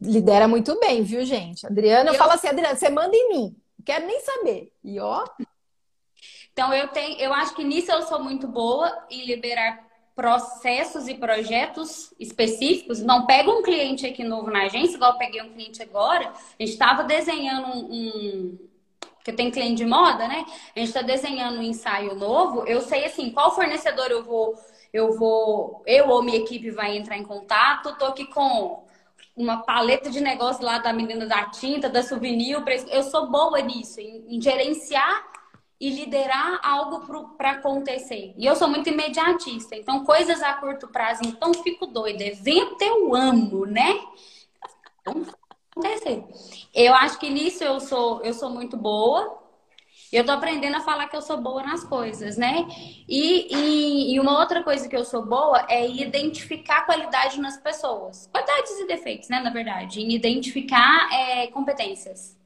lidera 0.00 0.48
muito 0.48 0.78
bem, 0.80 1.02
viu, 1.02 1.24
gente? 1.24 1.64
Adriana, 1.64 2.10
eu, 2.10 2.14
eu 2.14 2.18
falo 2.18 2.32
assim, 2.32 2.48
Adriana, 2.48 2.74
você 2.74 2.90
manda 2.90 3.16
em 3.16 3.28
mim 3.28 3.63
quero 3.84 4.06
nem 4.06 4.20
saber. 4.20 4.72
E 4.82 4.98
ó. 4.98 5.24
Então 6.52 6.72
eu 6.72 6.88
tenho, 6.88 7.18
eu 7.18 7.32
acho 7.34 7.54
que 7.54 7.64
nisso 7.64 7.90
eu 7.90 8.02
sou 8.02 8.22
muito 8.22 8.46
boa 8.46 9.06
em 9.10 9.24
liberar 9.26 9.84
processos 10.14 11.08
e 11.08 11.14
projetos 11.14 12.14
específicos. 12.18 13.00
Não 13.00 13.26
pego 13.26 13.50
um 13.50 13.62
cliente 13.62 14.06
aqui 14.06 14.22
novo 14.22 14.50
na 14.50 14.64
agência, 14.66 14.94
igual 14.94 15.12
eu 15.12 15.18
peguei 15.18 15.42
um 15.42 15.52
cliente 15.52 15.82
agora. 15.82 16.28
A 16.28 16.62
gente 16.62 16.72
estava 16.72 17.02
desenhando 17.02 17.66
um, 17.66 17.92
um 17.92 18.58
que 19.24 19.30
eu 19.30 19.36
tenho 19.36 19.50
cliente 19.50 19.76
de 19.76 19.86
moda, 19.86 20.28
né? 20.28 20.44
A 20.76 20.78
gente 20.78 20.88
está 20.88 21.00
desenhando 21.02 21.58
um 21.58 21.62
ensaio 21.62 22.14
novo. 22.14 22.64
Eu 22.66 22.82
sei 22.82 23.06
assim 23.06 23.30
qual 23.30 23.54
fornecedor 23.54 24.10
eu 24.10 24.22
vou, 24.22 24.54
eu 24.92 25.16
vou, 25.18 25.82
eu 25.86 26.08
ou 26.10 26.22
minha 26.22 26.38
equipe 26.38 26.70
vai 26.70 26.96
entrar 26.96 27.16
em 27.16 27.24
contato. 27.24 27.96
Tô 27.98 28.04
aqui 28.04 28.26
com 28.26 28.83
uma 29.36 29.62
paleta 29.62 30.10
de 30.10 30.20
negócio 30.20 30.64
lá 30.64 30.78
da 30.78 30.92
menina 30.92 31.26
da 31.26 31.50
tinta, 31.50 31.88
da 31.88 32.02
souvenir. 32.02 32.56
Eu 32.90 33.02
sou 33.02 33.30
boa 33.30 33.60
nisso, 33.60 34.00
em, 34.00 34.36
em 34.36 34.40
gerenciar 34.40 35.24
e 35.80 35.90
liderar 35.90 36.60
algo 36.62 37.00
para 37.36 37.50
acontecer. 37.52 38.32
E 38.38 38.46
eu 38.46 38.54
sou 38.54 38.68
muito 38.68 38.88
imediatista, 38.88 39.74
então 39.76 40.04
coisas 40.04 40.42
a 40.42 40.54
curto 40.54 40.88
prazo, 40.88 41.22
então 41.24 41.52
fico 41.52 41.86
doida. 41.86 42.24
Evento 42.24 42.80
eu 42.80 43.14
amo, 43.14 43.66
né? 43.66 44.00
Então, 45.00 45.26
acontecer. 45.70 46.24
Eu 46.72 46.94
acho 46.94 47.18
que 47.18 47.28
nisso 47.28 47.64
eu 47.64 47.80
sou, 47.80 48.22
eu 48.22 48.32
sou 48.32 48.50
muito 48.50 48.76
boa. 48.76 49.43
Eu 50.14 50.24
tô 50.24 50.30
aprendendo 50.30 50.76
a 50.76 50.80
falar 50.80 51.08
que 51.08 51.16
eu 51.16 51.20
sou 51.20 51.38
boa 51.38 51.60
nas 51.64 51.82
coisas, 51.82 52.36
né? 52.36 52.68
E, 53.08 53.52
e, 53.52 54.14
e, 54.14 54.20
uma 54.20 54.38
outra 54.38 54.62
coisa 54.62 54.88
que 54.88 54.94
eu 54.94 55.04
sou 55.04 55.26
boa 55.26 55.66
é 55.68 55.90
identificar 55.90 56.86
qualidade 56.86 57.40
nas 57.40 57.56
pessoas. 57.56 58.28
Qualidades 58.32 58.78
e 58.78 58.86
defeitos, 58.86 59.28
né? 59.28 59.40
Na 59.40 59.50
verdade. 59.50 60.00
Em 60.00 60.12
identificar 60.12 61.12
é, 61.12 61.48
competências. 61.48 62.38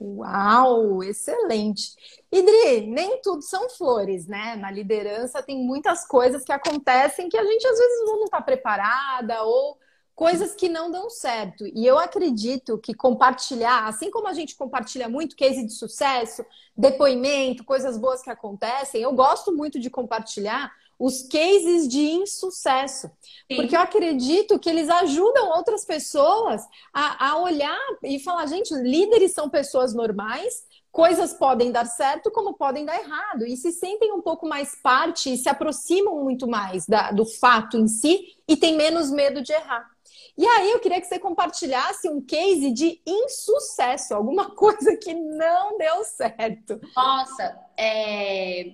Uau, 0.00 1.02
excelente. 1.02 1.92
Idri, 2.32 2.86
nem 2.86 3.20
tudo 3.20 3.42
são 3.42 3.68
flores, 3.68 4.26
né? 4.26 4.56
Na 4.56 4.70
liderança 4.70 5.42
tem 5.42 5.58
muitas 5.58 6.06
coisas 6.06 6.42
que 6.42 6.52
acontecem 6.52 7.28
que 7.28 7.36
a 7.36 7.44
gente 7.44 7.66
às 7.66 7.78
vezes 7.78 8.06
não 8.06 8.24
está 8.24 8.40
preparada 8.40 9.42
ou 9.42 9.76
coisas 10.20 10.54
que 10.54 10.68
não 10.68 10.90
dão 10.90 11.08
certo. 11.08 11.64
E 11.66 11.86
eu 11.86 11.98
acredito 11.98 12.76
que 12.76 12.92
compartilhar, 12.92 13.86
assim 13.86 14.10
como 14.10 14.28
a 14.28 14.34
gente 14.34 14.54
compartilha 14.54 15.08
muito 15.08 15.34
case 15.34 15.64
de 15.64 15.72
sucesso, 15.72 16.44
depoimento, 16.76 17.64
coisas 17.64 17.96
boas 17.96 18.20
que 18.20 18.28
acontecem, 18.28 19.00
eu 19.00 19.14
gosto 19.14 19.50
muito 19.50 19.80
de 19.80 19.88
compartilhar 19.88 20.70
os 20.98 21.22
cases 21.22 21.88
de 21.88 22.02
insucesso. 22.02 23.10
Sim. 23.50 23.56
Porque 23.56 23.74
eu 23.74 23.80
acredito 23.80 24.58
que 24.58 24.68
eles 24.68 24.90
ajudam 24.90 25.52
outras 25.56 25.86
pessoas 25.86 26.60
a, 26.92 27.30
a 27.30 27.38
olhar 27.38 27.80
e 28.04 28.18
falar, 28.18 28.44
gente, 28.44 28.74
líderes 28.74 29.32
são 29.32 29.48
pessoas 29.48 29.94
normais, 29.94 30.66
coisas 30.92 31.32
podem 31.32 31.72
dar 31.72 31.86
certo 31.86 32.30
como 32.30 32.52
podem 32.52 32.84
dar 32.84 33.00
errado 33.00 33.46
e 33.46 33.56
se 33.56 33.72
sentem 33.72 34.12
um 34.12 34.20
pouco 34.20 34.46
mais 34.46 34.76
parte 34.82 35.32
e 35.32 35.38
se 35.38 35.48
aproximam 35.48 36.22
muito 36.22 36.46
mais 36.46 36.84
da, 36.86 37.10
do 37.10 37.24
fato 37.24 37.78
em 37.78 37.88
si 37.88 38.36
e 38.46 38.54
tem 38.54 38.76
menos 38.76 39.10
medo 39.10 39.40
de 39.40 39.54
errar. 39.54 39.88
E 40.36 40.46
aí 40.46 40.70
eu 40.70 40.78
queria 40.78 41.00
que 41.00 41.06
você 41.06 41.18
compartilhasse 41.18 42.08
um 42.08 42.20
case 42.20 42.70
de 42.70 43.00
insucesso, 43.06 44.14
alguma 44.14 44.50
coisa 44.56 44.96
que 44.96 45.14
não 45.14 45.76
deu 45.76 46.04
certo. 46.04 46.80
Nossa, 46.96 47.58
é... 47.76 48.72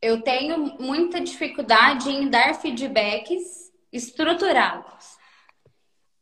eu 0.00 0.22
tenho 0.22 0.76
muita 0.78 1.20
dificuldade 1.20 2.10
em 2.10 2.28
dar 2.28 2.54
feedbacks 2.54 3.72
estruturados. 3.92 5.14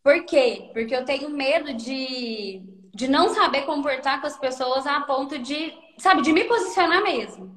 Por 0.02 0.24
quê? 0.24 0.70
Porque 0.72 0.94
eu 0.94 1.04
tenho 1.04 1.30
medo 1.30 1.72
de, 1.74 2.60
de 2.92 3.08
não 3.08 3.32
saber 3.32 3.62
comportar 3.62 4.20
com 4.20 4.26
as 4.26 4.36
pessoas 4.36 4.86
a 4.86 5.00
ponto 5.02 5.38
de, 5.38 5.72
sabe, 5.96 6.22
de 6.22 6.32
me 6.32 6.44
posicionar 6.44 7.02
mesmo. 7.02 7.52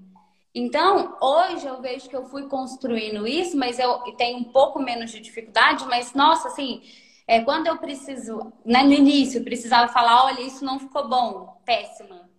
Então, 0.53 1.17
hoje 1.19 1.65
eu 1.65 1.81
vejo 1.81 2.07
que 2.07 2.15
eu 2.15 2.25
fui 2.27 2.47
construindo 2.47 3.27
isso, 3.27 3.57
mas 3.57 3.77
eu 3.77 3.99
tenho 4.15 4.37
um 4.37 4.43
pouco 4.45 4.79
menos 4.79 5.11
de 5.11 5.19
dificuldade, 5.19 5.85
mas 5.85 6.13
nossa, 6.13 6.47
assim, 6.47 6.81
é, 7.27 7.41
quando 7.41 7.67
eu 7.67 7.77
preciso, 7.77 8.53
né, 8.63 8.83
no 8.83 8.93
início, 8.93 9.43
precisava 9.43 9.91
falar, 9.91 10.25
olha, 10.25 10.41
isso 10.41 10.63
não 10.63 10.79
ficou 10.79 11.07
bom, 11.07 11.61
péssima. 11.65 12.29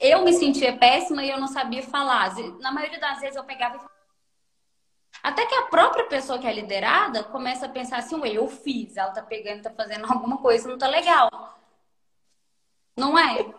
Eu 0.00 0.24
me 0.24 0.32
sentia 0.32 0.76
péssima 0.76 1.24
e 1.24 1.30
eu 1.30 1.38
não 1.38 1.48
sabia 1.48 1.82
falar. 1.82 2.34
Na 2.60 2.72
maioria 2.72 2.98
das 2.98 3.20
vezes 3.20 3.36
eu 3.36 3.44
pegava 3.44 3.76
e 3.76 3.78
falava. 3.78 3.96
Até 5.22 5.44
que 5.46 5.54
a 5.54 5.62
própria 5.66 6.04
pessoa 6.04 6.38
que 6.38 6.46
é 6.46 6.52
liderada 6.52 7.24
começa 7.24 7.66
a 7.66 7.68
pensar 7.68 7.98
assim, 7.98 8.16
ué, 8.16 8.30
eu 8.30 8.46
fiz, 8.48 8.96
ela 8.96 9.10
tá 9.10 9.22
pegando, 9.22 9.62
tá 9.62 9.70
fazendo 9.70 10.04
alguma 10.10 10.38
coisa, 10.38 10.68
não 10.68 10.78
tá 10.78 10.86
legal. 10.86 11.58
Não 12.96 13.18
é? 13.18 13.54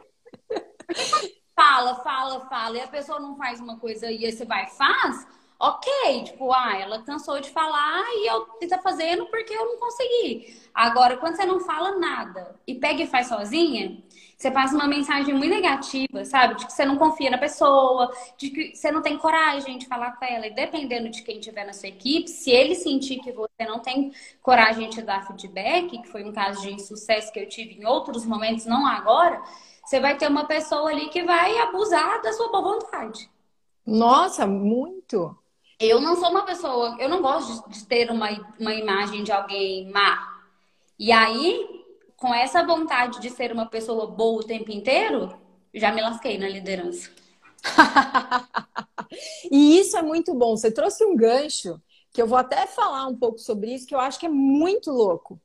fala, 1.56 1.96
fala, 1.96 2.46
fala, 2.48 2.78
e 2.78 2.82
a 2.82 2.88
pessoa 2.88 3.20
não 3.20 3.36
faz 3.36 3.60
uma 3.60 3.78
coisa 3.78 4.12
e 4.12 4.32
você 4.32 4.46
vai 4.46 4.68
faz, 4.68 5.28
ok, 5.60 6.24
tipo, 6.26 6.52
ah, 6.52 6.78
ela 6.80 7.02
cansou 7.04 7.40
de 7.40 7.50
falar 7.50 8.04
e 8.16 8.28
eu 8.28 8.46
tá 8.70 8.78
fazendo 8.80 9.26
porque 9.28 9.54
eu 9.54 9.66
não 9.66 9.78
consegui. 9.80 10.56
Agora, 10.74 11.18
quando 11.18 11.36
você 11.36 11.46
não 11.46 11.60
fala 11.60 11.98
nada 11.98 12.56
e 12.68 12.76
pega 12.76 13.04
e 13.04 13.08
faz 13.08 13.28
sozinha, 13.28 13.98
você 14.38 14.52
passa 14.52 14.76
uma 14.76 14.88
mensagem 14.88 15.34
muito 15.34 15.50
negativa, 15.50 16.24
sabe? 16.24 16.56
De 16.56 16.68
que 16.68 16.74
você 16.74 16.86
não 16.86 16.96
confia 16.98 17.32
na 17.32 17.40
pessoa, 17.40 18.12
de 18.38 18.52
que 18.52 18.76
você 18.76 18.92
não 18.92 19.02
tem 19.02 19.18
coragem 19.18 19.80
de 19.80 19.88
falar 19.88 20.12
com 20.18 20.26
ela. 20.26 20.46
E 20.46 20.54
dependendo 20.54 21.10
de 21.10 21.24
quem 21.24 21.40
tiver 21.40 21.66
na 21.66 21.74
sua 21.74 21.90
equipe, 21.90 22.30
se 22.30 22.52
ele 22.52 22.76
sentir 22.76 23.20
que 23.20 23.32
você 23.32 23.66
não 23.68 23.80
tem 23.80 24.12
coragem 24.44 24.90
de 24.90 25.02
dar 25.02 25.26
feedback, 25.26 25.90
que 26.02 26.08
foi 26.08 26.24
um 26.24 26.32
caso 26.32 26.62
de 26.62 26.72
insucesso 26.72 27.32
que 27.34 27.40
eu 27.40 27.50
tive 27.50 27.76
em 27.82 27.86
outros 27.86 28.26
momentos, 28.26 28.66
não 28.68 28.86
agora, 28.86 29.42
você 29.84 30.00
vai 30.00 30.16
ter 30.18 30.28
uma 30.28 30.46
pessoa 30.46 30.92
ali 30.92 31.10
que 31.10 31.24
vai 31.24 31.58
abusar 31.58 32.22
da 32.22 32.32
sua 32.34 32.52
boa 32.52 32.76
vontade. 32.76 33.28
Nossa, 33.88 34.46
muito! 34.46 35.36
Eu 35.80 36.02
não 36.02 36.16
sou 36.16 36.30
uma 36.30 36.44
pessoa, 36.44 36.98
eu 37.00 37.08
não 37.08 37.22
gosto 37.22 37.70
de 37.70 37.86
ter 37.86 38.10
uma, 38.10 38.30
uma 38.60 38.74
imagem 38.74 39.24
de 39.24 39.32
alguém 39.32 39.90
má. 39.92 40.42
E 40.98 41.12
aí, 41.12 41.86
com 42.16 42.34
essa 42.34 42.66
vontade 42.66 43.20
de 43.22 43.30
ser 43.30 43.52
uma 43.52 43.68
pessoa 43.68 44.08
boa 44.08 44.42
o 44.42 44.44
tempo 44.44 44.72
inteiro, 44.72 45.40
já 45.74 45.92
me 45.92 46.02
lasquei 46.02 46.38
na 46.40 46.50
liderança. 46.50 47.12
e 49.52 49.80
isso 49.80 49.96
é 49.96 50.02
muito 50.02 50.34
bom. 50.34 50.58
Você 50.58 50.72
trouxe 50.72 51.06
um 51.06 51.16
gancho 51.16 51.80
que 52.12 52.20
eu 52.20 52.28
vou 52.28 52.40
até 52.40 52.66
falar 52.66 53.06
um 53.06 53.16
pouco 53.16 53.38
sobre 53.38 53.72
isso, 53.72 53.86
que 53.86 53.94
eu 53.94 54.00
acho 54.00 54.20
que 54.20 54.26
é 54.26 54.30
muito 54.30 54.90
louco. 54.90 55.40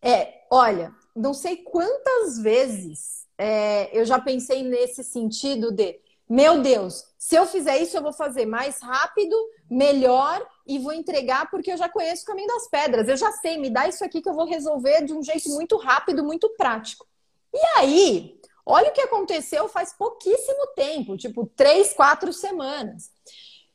É, 0.00 0.46
olha, 0.50 0.94
não 1.14 1.34
sei 1.34 1.58
quantas 1.58 2.38
vezes 2.38 3.26
é, 3.36 3.90
eu 3.92 4.06
já 4.06 4.18
pensei 4.18 4.62
nesse 4.62 5.04
sentido 5.04 5.70
de 5.70 6.00
meu 6.28 6.60
Deus, 6.60 7.04
se 7.18 7.36
eu 7.36 7.46
fizer 7.46 7.78
isso, 7.78 7.96
eu 7.96 8.02
vou 8.02 8.12
fazer 8.12 8.44
mais 8.44 8.80
rápido, 8.80 9.34
melhor 9.70 10.46
e 10.66 10.78
vou 10.78 10.92
entregar 10.92 11.50
porque 11.50 11.72
eu 11.72 11.76
já 11.76 11.88
conheço 11.88 12.22
o 12.22 12.26
caminho 12.26 12.48
das 12.48 12.68
pedras. 12.68 13.08
Eu 13.08 13.16
já 13.16 13.32
sei, 13.32 13.56
me 13.56 13.70
dá 13.70 13.88
isso 13.88 14.04
aqui 14.04 14.20
que 14.20 14.28
eu 14.28 14.34
vou 14.34 14.46
resolver 14.46 15.04
de 15.04 15.14
um 15.14 15.22
jeito 15.22 15.48
muito 15.50 15.76
rápido, 15.76 16.22
muito 16.22 16.48
prático. 16.50 17.06
E 17.52 17.58
aí, 17.78 18.40
olha 18.64 18.90
o 18.90 18.92
que 18.92 19.00
aconteceu 19.00 19.68
faz 19.68 19.92
pouquíssimo 19.94 20.66
tempo, 20.76 21.16
tipo 21.16 21.46
três, 21.56 21.94
quatro 21.94 22.32
semanas. 22.32 23.10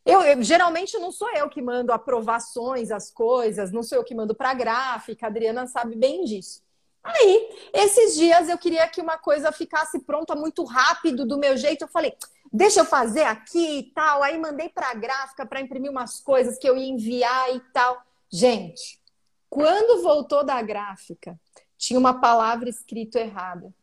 Eu, 0.06 0.22
eu, 0.22 0.44
geralmente 0.44 0.98
não 1.00 1.12
sou 1.12 1.30
eu 1.36 1.50
que 1.50 1.62
mando 1.62 1.92
aprovações 1.92 2.92
as 2.92 3.10
coisas, 3.10 3.72
não 3.72 3.82
sou 3.82 3.98
eu 3.98 4.04
que 4.04 4.14
mando 4.14 4.36
para 4.36 4.54
gráfica, 4.54 5.26
a 5.26 5.30
Adriana 5.30 5.66
sabe 5.66 5.96
bem 5.96 6.24
disso. 6.24 6.62
Aí, 7.04 7.50
esses 7.74 8.16
dias 8.16 8.48
eu 8.48 8.58
queria 8.58 8.88
que 8.88 9.02
uma 9.02 9.18
coisa 9.18 9.52
ficasse 9.52 10.00
pronta 10.00 10.36
muito 10.36 10.64
rápido 10.64 11.26
do 11.26 11.38
meu 11.38 11.58
jeito. 11.58 11.84
Eu 11.84 11.88
falei, 11.90 12.16
deixa 12.52 12.80
eu 12.80 12.86
fazer 12.86 13.24
aqui 13.24 13.80
e 13.80 13.84
tal. 13.84 14.24
Aí 14.24 14.38
mandei 14.38 14.70
para 14.70 14.92
a 14.92 14.94
gráfica 14.94 15.46
para 15.46 15.60
imprimir 15.60 15.92
umas 15.92 16.22
coisas 16.22 16.58
que 16.58 16.68
eu 16.68 16.78
ia 16.78 16.88
enviar 16.88 17.54
e 17.54 17.60
tal. 17.74 18.02
Gente, 18.32 19.02
quando 19.50 20.02
voltou 20.02 20.46
da 20.46 20.62
gráfica, 20.62 21.38
tinha 21.78 22.00
uma 22.00 22.20
palavra 22.22 22.70
escrita 22.70 23.20
errada. 23.20 23.74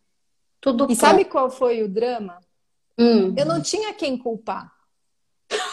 Tudo 0.60 0.90
e 0.90 0.96
sabe 0.96 1.24
qual 1.24 1.50
foi 1.50 1.82
o 1.82 1.88
drama? 1.88 2.40
Hum. 2.98 3.34
Eu 3.36 3.46
não 3.46 3.60
tinha 3.60 3.92
quem 3.94 4.16
culpar. 4.16 4.72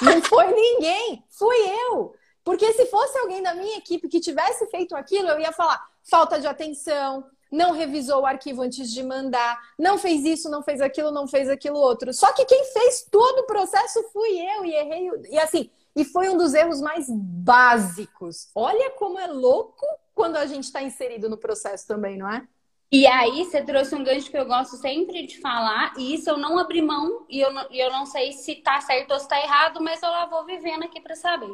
Não 0.01 0.21
foi 0.21 0.47
ninguém, 0.47 1.23
fui 1.29 1.55
eu. 1.89 2.13
Porque 2.43 2.71
se 2.73 2.85
fosse 2.87 3.17
alguém 3.17 3.43
da 3.43 3.53
minha 3.53 3.77
equipe 3.77 4.07
que 4.07 4.19
tivesse 4.19 4.65
feito 4.67 4.95
aquilo, 4.95 5.29
eu 5.29 5.39
ia 5.39 5.51
falar 5.51 5.85
falta 6.03 6.39
de 6.39 6.47
atenção, 6.47 7.29
não 7.51 7.71
revisou 7.71 8.21
o 8.21 8.25
arquivo 8.25 8.61
antes 8.61 8.91
de 8.91 9.03
mandar, 9.03 9.59
não 9.77 9.97
fez 9.97 10.23
isso, 10.25 10.49
não 10.49 10.63
fez 10.63 10.81
aquilo, 10.81 11.11
não 11.11 11.27
fez 11.27 11.49
aquilo 11.49 11.77
outro. 11.77 12.13
Só 12.13 12.31
que 12.33 12.45
quem 12.45 12.63
fez 12.65 13.07
todo 13.09 13.39
o 13.39 13.45
processo 13.45 14.03
fui 14.11 14.39
eu 14.39 14.65
e 14.65 14.73
errei. 14.73 15.09
E 15.29 15.39
assim, 15.39 15.69
e 15.95 16.05
foi 16.05 16.29
um 16.29 16.37
dos 16.37 16.53
erros 16.53 16.79
mais 16.79 17.07
básicos. 17.09 18.49
Olha 18.53 18.91
como 18.91 19.17
é 19.17 19.27
louco 19.27 19.85
quando 20.13 20.35
a 20.35 20.45
gente 20.45 20.65
está 20.65 20.81
inserido 20.81 21.29
no 21.29 21.37
processo 21.37 21.87
também, 21.87 22.17
não 22.17 22.31
é? 22.31 22.47
E 22.89 23.05
aí, 23.05 23.43
você 23.43 23.61
trouxe 23.61 23.93
um 23.93 24.03
gancho 24.03 24.31
que 24.31 24.37
eu 24.37 24.45
gosto 24.45 24.77
sempre 24.77 25.27
de 25.27 25.41
falar, 25.41 25.93
e 25.97 26.13
isso 26.13 26.29
eu 26.29 26.37
não 26.37 26.57
abri 26.57 26.81
mão, 26.81 27.25
e 27.29 27.41
eu 27.41 27.51
não, 27.51 27.67
eu 27.69 27.91
não 27.91 28.05
sei 28.05 28.31
se 28.31 28.55
tá 28.55 28.79
certo 28.79 29.11
ou 29.11 29.19
se 29.19 29.27
tá 29.27 29.37
errado, 29.37 29.83
mas 29.83 30.01
eu 30.01 30.09
lá 30.09 30.25
vou 30.25 30.45
vivendo 30.45 30.83
aqui 30.83 31.01
para 31.01 31.13
saber. 31.13 31.51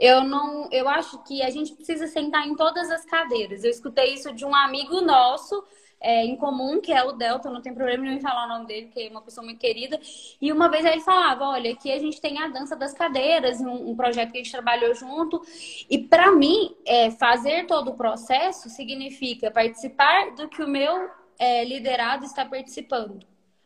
Eu 0.00 0.24
não, 0.24 0.66
eu 0.72 0.88
acho 0.88 1.22
que 1.24 1.42
a 1.42 1.50
gente 1.50 1.74
precisa 1.74 2.06
sentar 2.06 2.48
em 2.48 2.56
todas 2.56 2.90
as 2.90 3.04
cadeiras. 3.04 3.62
Eu 3.62 3.70
escutei 3.70 4.14
isso 4.14 4.32
de 4.32 4.46
um 4.46 4.54
amigo 4.54 5.02
nosso 5.02 5.62
é, 6.00 6.24
em 6.24 6.34
comum, 6.36 6.80
que 6.80 6.90
é 6.90 7.04
o 7.04 7.12
Delta, 7.12 7.50
não 7.50 7.60
tem 7.60 7.74
problema 7.74 8.04
nenhum 8.04 8.16
em 8.16 8.20
falar 8.20 8.46
o 8.46 8.48
nome 8.48 8.66
dele, 8.66 8.86
que 8.86 8.98
é 8.98 9.10
uma 9.10 9.20
pessoa 9.20 9.44
muito 9.44 9.60
querida. 9.60 10.00
E 10.40 10.50
uma 10.50 10.70
vez 10.70 10.86
ele 10.86 11.02
falava: 11.02 11.44
olha, 11.44 11.70
aqui 11.72 11.92
a 11.92 11.98
gente 11.98 12.18
tem 12.18 12.38
a 12.38 12.48
dança 12.48 12.74
das 12.74 12.94
cadeiras, 12.94 13.60
um, 13.60 13.90
um 13.90 13.94
projeto 13.94 14.32
que 14.32 14.38
a 14.38 14.42
gente 14.42 14.50
trabalhou 14.50 14.94
junto. 14.94 15.42
E 15.90 15.98
para 15.98 16.32
mim, 16.32 16.74
é, 16.86 17.10
fazer 17.10 17.66
todo 17.66 17.90
o 17.90 17.96
processo 17.96 18.70
significa 18.70 19.50
participar 19.50 20.30
do 20.34 20.48
que 20.48 20.62
o 20.62 20.68
meu 20.68 21.10
é, 21.38 21.62
liderado 21.62 22.24
está 22.24 22.46
participando. 22.46 23.20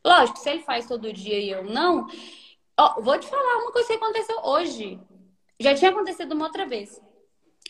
Lógico, 0.05 0.39
se 0.41 0.51
ele 0.51 0.63
faz 0.63 0.87
todo 0.89 1.13
dia 1.13 1.39
e 1.39 1.51
eu 1.51 1.63
não. 1.63 2.09
Vou 3.01 3.17
te 3.21 3.29
falar 3.29 3.59
uma 3.59 3.71
coisa 3.71 3.87
que 3.87 3.95
aconteceu 3.95 4.37
hoje. 4.43 4.99
Já 5.61 5.75
tinha 5.75 5.91
acontecido 5.91 6.33
uma 6.33 6.47
outra 6.47 6.67
vez 6.67 7.01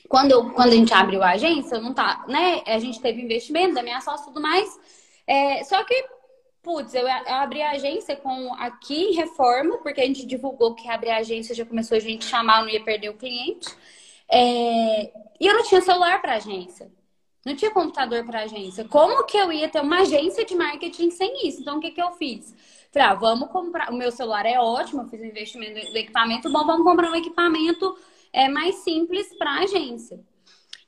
quando, 0.08 0.30
eu, 0.32 0.50
quando 0.50 0.72
a 0.72 0.76
gente 0.76 0.92
abriu 0.92 1.22
a 1.22 1.30
agência, 1.30 1.80
não 1.80 1.94
tá, 1.94 2.24
né? 2.28 2.62
A 2.66 2.78
gente 2.78 3.00
teve 3.00 3.22
investimento 3.22 3.74
da 3.74 3.82
minha 3.82 4.00
sócia 4.00 4.24
e 4.24 4.26
tudo 4.26 4.40
mais. 4.40 4.78
É, 5.26 5.64
só 5.64 5.82
que, 5.84 5.94
putz, 6.62 6.94
eu, 6.94 7.06
eu, 7.06 7.34
abri 7.34 7.62
a 7.62 7.72
agência 7.72 8.16
com 8.16 8.52
aqui 8.54 9.10
em 9.10 9.14
reforma, 9.14 9.78
porque 9.78 10.00
a 10.00 10.06
gente 10.06 10.26
divulgou 10.26 10.74
que 10.74 10.88
abrir 10.88 11.10
a 11.10 11.18
agência 11.18 11.54
já 11.54 11.64
começou 11.64 11.96
a 11.96 12.00
gente 12.00 12.24
chamar, 12.24 12.62
não 12.62 12.68
ia 12.68 12.82
perder 12.82 13.08
o 13.08 13.16
cliente. 13.16 13.68
É, 14.30 15.12
e 15.40 15.46
eu 15.46 15.54
não 15.54 15.64
tinha 15.64 15.80
celular 15.80 16.20
para 16.20 16.34
agência. 16.34 16.90
Não 17.44 17.54
tinha 17.54 17.70
computador 17.70 18.24
para 18.24 18.42
agência. 18.42 18.86
Como 18.86 19.24
que 19.24 19.36
eu 19.36 19.52
ia 19.52 19.68
ter 19.68 19.80
uma 19.80 20.00
agência 20.00 20.46
de 20.46 20.54
marketing 20.54 21.10
sem 21.10 21.46
isso? 21.46 21.60
Então, 21.60 21.76
o 21.76 21.80
que, 21.80 21.90
que 21.90 22.00
eu 22.00 22.12
fiz? 22.12 22.54
Falei, 22.94 23.08
ah, 23.08 23.14
vamos 23.14 23.48
comprar. 23.48 23.90
O 23.90 23.96
meu 23.96 24.12
celular 24.12 24.46
é 24.46 24.56
ótimo, 24.56 25.02
eu 25.02 25.08
fiz 25.08 25.20
um 25.20 25.24
investimento 25.24 25.90
do 25.90 25.98
equipamento 25.98 26.48
bom, 26.48 26.64
vamos 26.64 26.86
comprar 26.86 27.10
um 27.10 27.16
equipamento 27.16 27.98
é, 28.32 28.48
mais 28.48 28.76
simples 28.76 29.36
para 29.36 29.58
agência. 29.58 30.20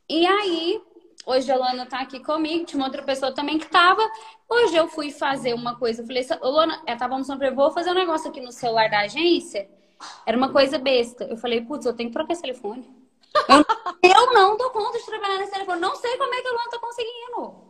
E 0.09 0.25
aí, 0.25 0.81
hoje 1.27 1.51
a 1.51 1.57
Luana 1.57 1.85
tá 1.85 1.99
aqui 1.99 2.21
comigo, 2.21 2.65
tinha 2.65 2.79
uma 2.79 2.87
outra 2.87 3.03
pessoa 3.03 3.35
também 3.35 3.59
que 3.59 3.67
tava. 3.67 4.09
Hoje 4.49 4.77
eu 4.77 4.87
fui 4.87 5.11
fazer 5.11 5.53
uma 5.53 5.75
coisa, 5.75 6.01
eu 6.01 6.07
falei, 6.07 6.25
Luana, 6.41 6.81
eu 6.87 6.97
tava 6.97 7.15
almoçando, 7.15 7.55
vou 7.57 7.73
fazer 7.73 7.91
um 7.91 7.95
negócio 7.95 8.31
aqui 8.31 8.41
no 8.41 8.53
celular 8.53 8.89
da 8.89 9.01
agência. 9.01 9.69
Era 10.25 10.37
uma 10.37 10.53
coisa 10.53 10.79
besta. 10.79 11.25
Eu 11.25 11.37
falei, 11.37 11.61
putz, 11.61 11.87
eu 11.87 11.97
tenho 11.97 12.09
que 12.09 12.15
trocar 12.15 12.35
esse 12.35 12.43
telefone. 12.43 12.89
Eu, 14.03 14.11
eu 14.11 14.33
não 14.33 14.57
dou 14.57 14.71
conta 14.71 14.99
de 14.99 15.05
trabalhar 15.05 15.39
nesse 15.39 15.53
telefone. 15.53 15.81
Não 15.81 15.95
sei 15.97 16.17
como 16.17 16.33
é 16.35 16.41
que 16.41 16.49
a 16.49 16.53
Luana 16.53 16.71
tá 16.71 16.79
conseguindo 16.79 17.66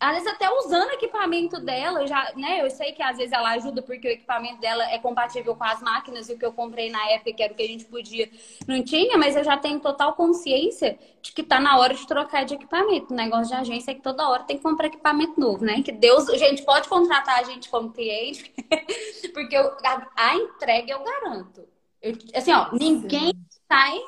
às 0.00 0.14
vezes 0.14 0.28
até 0.28 0.48
usando 0.50 0.88
o 0.88 0.92
equipamento 0.94 1.60
dela, 1.60 2.00
eu 2.00 2.06
já, 2.06 2.32
né? 2.34 2.62
Eu 2.62 2.70
sei 2.70 2.92
que 2.92 3.02
às 3.02 3.18
vezes 3.18 3.32
ela 3.32 3.50
ajuda 3.50 3.82
porque 3.82 4.08
o 4.08 4.10
equipamento 4.10 4.58
dela 4.58 4.82
é 4.90 4.98
compatível 4.98 5.54
com 5.54 5.62
as 5.62 5.82
máquinas 5.82 6.26
e 6.30 6.32
o 6.32 6.38
que 6.38 6.44
eu 6.44 6.54
comprei 6.54 6.90
na 6.90 7.06
época, 7.10 7.34
que 7.34 7.42
era 7.42 7.52
o 7.52 7.56
que 7.56 7.62
a 7.62 7.66
gente 7.66 7.84
podia, 7.84 8.30
não 8.66 8.82
tinha, 8.82 9.18
mas 9.18 9.36
eu 9.36 9.44
já 9.44 9.58
tenho 9.58 9.78
total 9.78 10.14
consciência 10.14 10.98
de 11.20 11.32
que 11.32 11.42
tá 11.42 11.60
na 11.60 11.78
hora 11.78 11.92
de 11.92 12.06
trocar 12.06 12.46
de 12.46 12.54
equipamento. 12.54 13.12
O 13.12 13.16
negócio 13.16 13.48
de 13.48 13.60
agência 13.60 13.90
é 13.90 13.94
que 13.94 14.00
toda 14.00 14.26
hora 14.26 14.42
tem 14.44 14.56
que 14.56 14.62
comprar 14.62 14.86
equipamento 14.86 15.38
novo, 15.38 15.62
né? 15.66 15.82
Que 15.82 15.92
Deus, 15.92 16.24
gente, 16.38 16.62
pode 16.62 16.88
contratar 16.88 17.38
a 17.38 17.42
gente 17.42 17.68
como 17.68 17.92
cliente, 17.92 18.50
porque 19.34 19.54
eu, 19.54 19.70
a, 19.84 20.08
a, 20.16 20.34
entrega 20.34 20.92
eu 20.92 21.04
garanto. 21.04 21.68
Eu, 22.00 22.16
assim, 22.34 22.52
ó, 22.54 22.70
ninguém 22.72 23.34
sai 23.70 24.00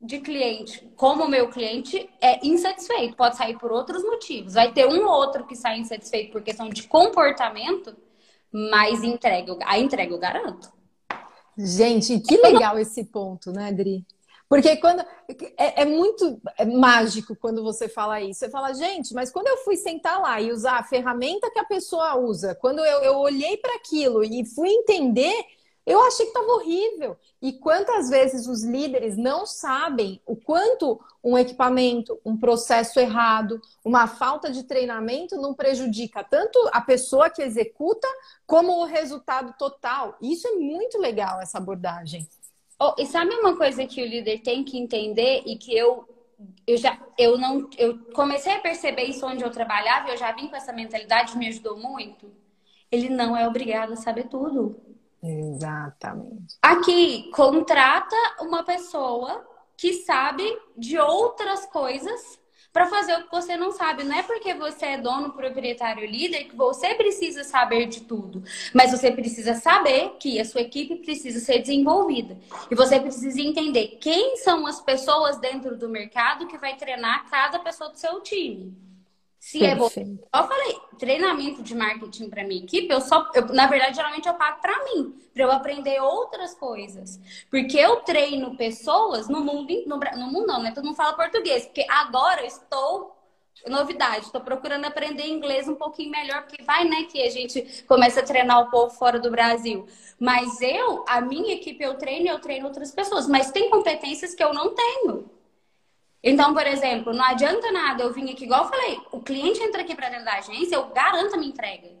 de 0.00 0.20
cliente, 0.20 0.88
como 0.96 1.24
o 1.24 1.28
meu 1.28 1.48
cliente, 1.48 2.08
é 2.20 2.46
insatisfeito. 2.46 3.16
Pode 3.16 3.36
sair 3.36 3.58
por 3.58 3.72
outros 3.72 4.02
motivos. 4.02 4.54
Vai 4.54 4.72
ter 4.72 4.86
um 4.86 5.04
ou 5.06 5.12
outro 5.12 5.46
que 5.46 5.56
sai 5.56 5.78
insatisfeito 5.78 6.32
por 6.32 6.42
questão 6.42 6.68
de 6.68 6.82
comportamento, 6.84 7.96
mas 8.52 9.02
entrega, 9.02 9.56
a 9.64 9.78
entrega 9.78 10.12
eu 10.12 10.18
garanto. 10.18 10.70
Gente, 11.58 12.20
que 12.20 12.36
legal 12.36 12.78
esse 12.78 13.04
ponto, 13.04 13.50
né, 13.50 13.68
Adri? 13.68 14.04
Porque 14.48 14.76
quando 14.76 15.00
é, 15.58 15.82
é, 15.82 15.84
muito 15.84 16.40
mágico 16.78 17.34
quando 17.34 17.64
você 17.64 17.88
fala 17.88 18.20
isso. 18.20 18.40
Você 18.40 18.50
fala, 18.50 18.72
gente, 18.74 19.12
mas 19.12 19.30
quando 19.30 19.48
eu 19.48 19.56
fui 19.58 19.76
sentar 19.76 20.20
lá 20.20 20.40
e 20.40 20.52
usar 20.52 20.78
a 20.78 20.84
ferramenta 20.84 21.50
que 21.50 21.58
a 21.58 21.64
pessoa 21.64 22.16
usa, 22.16 22.54
quando 22.54 22.78
eu, 22.78 23.02
eu 23.02 23.16
olhei 23.16 23.56
para 23.56 23.74
aquilo 23.74 24.22
e 24.22 24.44
fui 24.44 24.68
entender, 24.68 25.34
eu 25.86 26.02
achei 26.02 26.26
que 26.26 26.32
estava 26.32 26.52
horrível. 26.52 27.16
E 27.40 27.52
quantas 27.52 28.10
vezes 28.10 28.48
os 28.48 28.64
líderes 28.64 29.16
não 29.16 29.46
sabem 29.46 30.20
o 30.26 30.34
quanto 30.34 31.00
um 31.22 31.38
equipamento, 31.38 32.20
um 32.24 32.36
processo 32.36 32.98
errado, 32.98 33.60
uma 33.84 34.08
falta 34.08 34.50
de 34.50 34.64
treinamento 34.64 35.36
não 35.36 35.54
prejudica 35.54 36.24
tanto 36.24 36.58
a 36.72 36.80
pessoa 36.80 37.30
que 37.30 37.40
executa 37.40 38.08
como 38.44 38.80
o 38.80 38.84
resultado 38.84 39.54
total. 39.56 40.16
Isso 40.20 40.48
é 40.48 40.52
muito 40.52 40.98
legal, 40.98 41.40
essa 41.40 41.58
abordagem. 41.58 42.28
Oh, 42.80 42.94
e 42.98 43.06
sabe 43.06 43.32
uma 43.36 43.56
coisa 43.56 43.86
que 43.86 44.02
o 44.02 44.06
líder 44.06 44.40
tem 44.40 44.64
que 44.64 44.76
entender 44.76 45.42
e 45.46 45.56
que 45.56 45.74
eu 45.74 46.04
eu 46.66 46.76
já 46.76 47.00
eu 47.16 47.38
não 47.38 47.70
eu 47.78 47.98
comecei 48.12 48.52
a 48.52 48.60
perceber 48.60 49.04
isso 49.04 49.24
onde 49.24 49.42
eu 49.42 49.50
trabalhava, 49.50 50.10
eu 50.10 50.16
já 50.18 50.32
vim 50.32 50.48
com 50.48 50.56
essa 50.56 50.72
mentalidade, 50.72 51.38
me 51.38 51.48
ajudou 51.48 51.78
muito. 51.78 52.30
Ele 52.90 53.08
não 53.08 53.36
é 53.36 53.46
obrigado 53.48 53.92
a 53.92 53.96
saber 53.96 54.28
tudo. 54.28 54.78
Exatamente. 55.22 56.56
Aqui, 56.62 57.30
contrata 57.32 58.16
uma 58.40 58.62
pessoa 58.62 59.46
que 59.76 59.92
sabe 59.92 60.44
de 60.76 60.98
outras 60.98 61.66
coisas 61.66 62.38
para 62.76 62.86
fazer 62.86 63.14
o 63.14 63.24
que 63.24 63.30
você 63.30 63.56
não 63.56 63.72
sabe. 63.72 64.04
Não 64.04 64.14
é 64.14 64.22
porque 64.22 64.52
você 64.52 64.84
é 64.84 64.98
dono, 64.98 65.32
proprietário, 65.32 66.06
líder 66.06 66.44
que 66.44 66.54
você 66.54 66.94
precisa 66.94 67.42
saber 67.42 67.86
de 67.86 68.02
tudo, 68.02 68.42
mas 68.74 68.90
você 68.90 69.10
precisa 69.10 69.54
saber 69.54 70.16
que 70.20 70.38
a 70.38 70.44
sua 70.44 70.60
equipe 70.60 70.96
precisa 70.96 71.40
ser 71.40 71.60
desenvolvida. 71.60 72.36
E 72.70 72.74
você 72.74 73.00
precisa 73.00 73.40
entender 73.40 73.98
quem 73.98 74.36
são 74.36 74.66
as 74.66 74.78
pessoas 74.78 75.38
dentro 75.38 75.74
do 75.74 75.88
mercado 75.88 76.46
que 76.46 76.58
vai 76.58 76.76
treinar 76.76 77.26
cada 77.30 77.58
pessoa 77.60 77.88
do 77.88 77.98
seu 77.98 78.20
time. 78.20 78.76
Se 79.46 79.64
é 79.64 79.76
bom. 79.76 79.88
Eu 79.94 80.44
falei, 80.48 80.76
treinamento 80.98 81.62
de 81.62 81.72
marketing 81.72 82.28
para 82.28 82.42
minha 82.42 82.64
equipe, 82.64 82.92
eu 82.92 83.00
só, 83.00 83.30
eu, 83.32 83.46
na 83.46 83.68
verdade, 83.68 83.94
geralmente 83.94 84.26
eu 84.26 84.34
pago 84.34 84.60
para 84.60 84.84
mim, 84.86 85.14
para 85.32 85.44
eu 85.44 85.52
aprender 85.52 86.00
outras 86.00 86.52
coisas. 86.52 87.20
Porque 87.48 87.78
eu 87.78 88.00
treino 88.00 88.56
pessoas 88.56 89.28
no 89.28 89.40
mundo, 89.40 89.72
no, 89.86 89.98
no 89.98 90.26
mundo 90.32 90.48
não, 90.48 90.60
né? 90.60 90.72
Todo 90.72 90.84
mundo 90.84 90.96
fala 90.96 91.12
português, 91.12 91.64
porque 91.64 91.86
agora 91.88 92.40
eu 92.40 92.46
estou 92.48 93.14
novidade, 93.68 94.26
estou 94.26 94.40
procurando 94.40 94.84
aprender 94.84 95.28
inglês 95.28 95.68
um 95.68 95.76
pouquinho 95.76 96.10
melhor, 96.10 96.42
porque 96.42 96.62
vai, 96.64 96.84
né, 96.84 97.04
que 97.04 97.22
a 97.22 97.30
gente 97.30 97.84
começa 97.86 98.20
a 98.20 98.24
treinar 98.24 98.60
o 98.62 98.70
povo 98.70 98.92
fora 98.94 99.20
do 99.20 99.30
Brasil. 99.30 99.86
Mas 100.18 100.60
eu, 100.60 101.04
a 101.06 101.20
minha 101.20 101.54
equipe, 101.54 101.84
eu 101.84 101.94
treino 101.94 102.26
e 102.26 102.28
eu 102.28 102.40
treino 102.40 102.66
outras 102.66 102.90
pessoas, 102.90 103.28
mas 103.28 103.52
tem 103.52 103.70
competências 103.70 104.34
que 104.34 104.42
eu 104.42 104.52
não 104.52 104.74
tenho. 104.74 105.30
Então, 106.22 106.52
por 106.52 106.66
exemplo, 106.66 107.12
não 107.12 107.24
adianta 107.24 107.70
nada 107.70 108.02
eu 108.02 108.12
vir 108.12 108.30
aqui, 108.30 108.44
igual 108.44 108.64
eu 108.64 108.68
falei, 108.68 109.00
o 109.12 109.20
cliente 109.20 109.62
entra 109.62 109.82
aqui 109.82 109.94
para 109.94 110.08
dentro 110.08 110.24
da 110.24 110.34
agência, 110.34 110.74
eu 110.74 110.86
garanto 110.88 111.34
a 111.34 111.36
minha 111.36 111.50
entrega. 111.50 111.96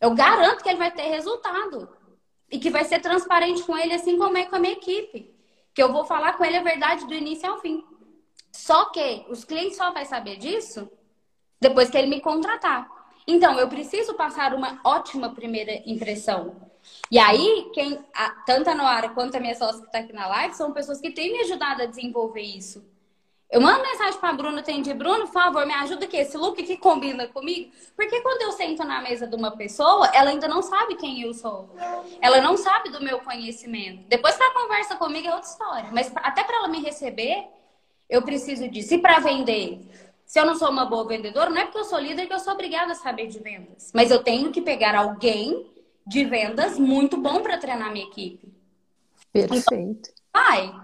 Eu 0.00 0.14
garanto 0.14 0.62
que 0.62 0.68
ele 0.68 0.78
vai 0.78 0.90
ter 0.90 1.02
resultado. 1.02 1.88
E 2.50 2.58
que 2.58 2.70
vai 2.70 2.84
ser 2.84 3.00
transparente 3.00 3.62
com 3.62 3.78
ele, 3.78 3.94
assim 3.94 4.18
como 4.18 4.36
é 4.36 4.44
com 4.44 4.56
a 4.56 4.58
minha 4.58 4.74
equipe. 4.74 5.34
Que 5.72 5.82
eu 5.82 5.92
vou 5.92 6.04
falar 6.04 6.36
com 6.36 6.44
ele 6.44 6.58
a 6.58 6.62
verdade 6.62 7.06
do 7.06 7.14
início 7.14 7.48
ao 7.48 7.60
fim. 7.60 7.82
Só 8.50 8.86
que 8.86 9.24
os 9.30 9.44
clientes 9.44 9.76
só 9.78 9.90
vão 9.90 10.04
saber 10.04 10.36
disso 10.36 10.90
depois 11.58 11.88
que 11.88 11.96
ele 11.96 12.08
me 12.08 12.20
contratar. 12.20 12.90
Então, 13.26 13.58
eu 13.58 13.68
preciso 13.68 14.14
passar 14.14 14.52
uma 14.52 14.80
ótima 14.84 15.32
primeira 15.32 15.80
impressão. 15.86 16.56
E 17.10 17.18
aí, 17.18 17.70
quem, 17.72 18.04
a, 18.12 18.30
tanto 18.44 18.68
a 18.68 18.74
Noara 18.74 19.10
quanto 19.10 19.36
a 19.36 19.40
minha 19.40 19.54
sócia 19.54 19.80
que 19.80 19.86
está 19.86 20.00
aqui 20.00 20.12
na 20.12 20.26
live, 20.26 20.54
são 20.54 20.72
pessoas 20.72 21.00
que 21.00 21.12
têm 21.12 21.32
me 21.32 21.40
ajudado 21.42 21.82
a 21.82 21.86
desenvolver 21.86 22.42
isso. 22.42 22.84
Eu 23.52 23.60
mando 23.60 23.82
mensagem 23.82 24.18
pra 24.18 24.32
Bruna, 24.32 24.62
tem 24.62 24.80
de 24.80 24.94
Bruno, 24.94 25.26
por 25.26 25.32
favor, 25.34 25.66
me 25.66 25.74
ajuda 25.74 26.06
aqui, 26.06 26.16
esse 26.16 26.38
look 26.38 26.62
que 26.62 26.78
combina 26.78 27.28
comigo. 27.28 27.70
Porque 27.94 28.22
quando 28.22 28.40
eu 28.40 28.52
sento 28.52 28.82
na 28.82 29.02
mesa 29.02 29.26
de 29.26 29.36
uma 29.36 29.50
pessoa, 29.50 30.06
ela 30.14 30.30
ainda 30.30 30.48
não 30.48 30.62
sabe 30.62 30.94
quem 30.94 31.20
eu 31.20 31.34
sou. 31.34 31.68
Ela 32.22 32.40
não 32.40 32.56
sabe 32.56 32.88
do 32.88 33.04
meu 33.04 33.20
conhecimento. 33.20 34.04
Depois 34.08 34.34
que 34.36 34.42
ela 34.42 34.54
conversa 34.54 34.96
comigo 34.96 35.28
é 35.28 35.34
outra 35.34 35.50
história. 35.50 35.90
Mas 35.92 36.10
até 36.16 36.42
para 36.42 36.56
ela 36.56 36.68
me 36.68 36.80
receber, 36.80 37.46
eu 38.08 38.22
preciso 38.22 38.66
disso. 38.70 38.94
E 38.94 38.98
para 38.98 39.18
vender? 39.18 39.86
Se 40.24 40.40
eu 40.40 40.46
não 40.46 40.54
sou 40.54 40.70
uma 40.70 40.86
boa 40.86 41.06
vendedora, 41.06 41.50
não 41.50 41.58
é 41.58 41.64
porque 41.66 41.78
eu 41.78 41.84
sou 41.84 41.98
líder 41.98 42.26
que 42.26 42.32
eu 42.32 42.40
sou 42.40 42.54
obrigada 42.54 42.92
a 42.92 42.94
saber 42.94 43.26
de 43.26 43.38
vendas. 43.38 43.92
Mas 43.92 44.10
eu 44.10 44.24
tenho 44.24 44.50
que 44.50 44.62
pegar 44.62 44.94
alguém 44.94 45.70
de 46.06 46.24
vendas 46.24 46.78
muito 46.78 47.18
bom 47.18 47.42
para 47.42 47.58
treinar 47.58 47.92
minha 47.92 48.06
equipe. 48.06 48.50
Perfeito. 49.30 49.68
Então, 49.68 49.96
vai. 50.32 50.81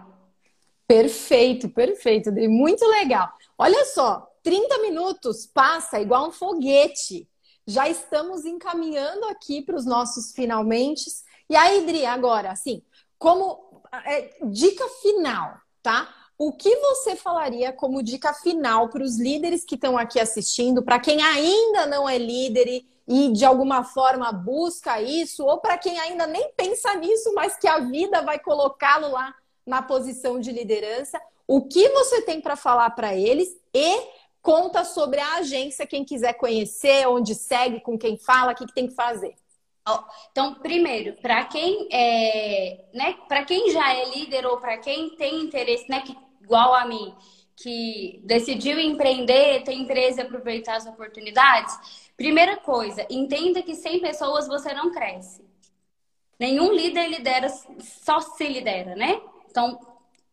Perfeito, 0.88 1.68
perfeito, 1.68 2.32
Muito 2.32 2.82
legal. 2.86 3.30
Olha 3.58 3.84
só, 3.84 4.26
30 4.42 4.78
minutos 4.78 5.46
passa 5.46 6.00
igual 6.00 6.28
um 6.28 6.32
foguete. 6.32 7.28
Já 7.66 7.86
estamos 7.90 8.46
encaminhando 8.46 9.26
aqui 9.26 9.60
para 9.60 9.76
os 9.76 9.84
nossos 9.84 10.32
finalmente. 10.32 11.04
E 11.50 11.54
aí, 11.54 11.84
Dri, 11.84 12.06
agora, 12.06 12.50
assim, 12.50 12.82
como 13.18 13.82
é, 14.06 14.34
dica 14.46 14.88
final, 15.02 15.58
tá? 15.82 16.08
O 16.38 16.52
que 16.52 16.74
você 16.76 17.14
falaria 17.14 17.70
como 17.70 18.02
dica 18.02 18.32
final 18.32 18.88
para 18.88 19.02
os 19.02 19.18
líderes 19.18 19.66
que 19.66 19.74
estão 19.74 19.98
aqui 19.98 20.18
assistindo, 20.18 20.82
para 20.82 20.98
quem 20.98 21.22
ainda 21.22 21.84
não 21.84 22.08
é 22.08 22.16
líder 22.16 22.82
e 23.06 23.32
de 23.32 23.44
alguma 23.44 23.84
forma 23.84 24.32
busca 24.32 25.02
isso, 25.02 25.44
ou 25.44 25.58
para 25.60 25.76
quem 25.76 25.98
ainda 26.00 26.26
nem 26.26 26.50
pensa 26.56 26.94
nisso, 26.94 27.34
mas 27.34 27.58
que 27.58 27.68
a 27.68 27.80
vida 27.80 28.22
vai 28.22 28.38
colocá-lo 28.38 29.10
lá 29.10 29.34
na 29.68 29.82
posição 29.82 30.40
de 30.40 30.50
liderança, 30.50 31.20
o 31.46 31.62
que 31.62 31.88
você 31.90 32.22
tem 32.22 32.40
para 32.40 32.56
falar 32.56 32.90
para 32.90 33.14
eles 33.14 33.54
e 33.72 34.00
conta 34.40 34.82
sobre 34.82 35.20
a 35.20 35.34
agência, 35.36 35.86
quem 35.86 36.04
quiser 36.04 36.32
conhecer, 36.34 37.06
onde 37.06 37.34
segue, 37.34 37.80
com 37.80 37.98
quem 37.98 38.16
fala, 38.16 38.52
o 38.52 38.54
que, 38.54 38.66
que 38.66 38.74
tem 38.74 38.88
que 38.88 38.94
fazer. 38.94 39.34
Então, 40.30 40.54
primeiro, 40.54 41.14
para 41.20 41.44
quem 41.44 41.88
é, 41.90 42.84
né, 42.92 43.16
para 43.26 43.44
quem 43.44 43.70
já 43.70 43.94
é 43.94 44.04
líder 44.10 44.46
ou 44.46 44.58
para 44.58 44.78
quem 44.78 45.10
tem 45.16 45.42
interesse, 45.42 45.88
né, 45.88 46.00
que, 46.00 46.16
igual 46.42 46.74
a 46.74 46.86
mim, 46.86 47.14
que 47.56 48.20
decidiu 48.24 48.78
empreender, 48.78 49.64
tem 49.64 49.80
interesse 49.80 50.20
em 50.20 50.24
aproveitar 50.24 50.76
as 50.76 50.86
oportunidades, 50.86 51.78
primeira 52.16 52.56
coisa, 52.56 53.06
entenda 53.10 53.62
que 53.62 53.74
sem 53.74 54.00
pessoas 54.00 54.46
você 54.46 54.72
não 54.74 54.92
cresce. 54.92 55.42
Nenhum 56.38 56.72
líder 56.72 57.08
lidera, 57.08 57.48
só 57.80 58.20
se 58.20 58.46
lidera, 58.46 58.94
né? 58.94 59.20
Então, 59.50 59.78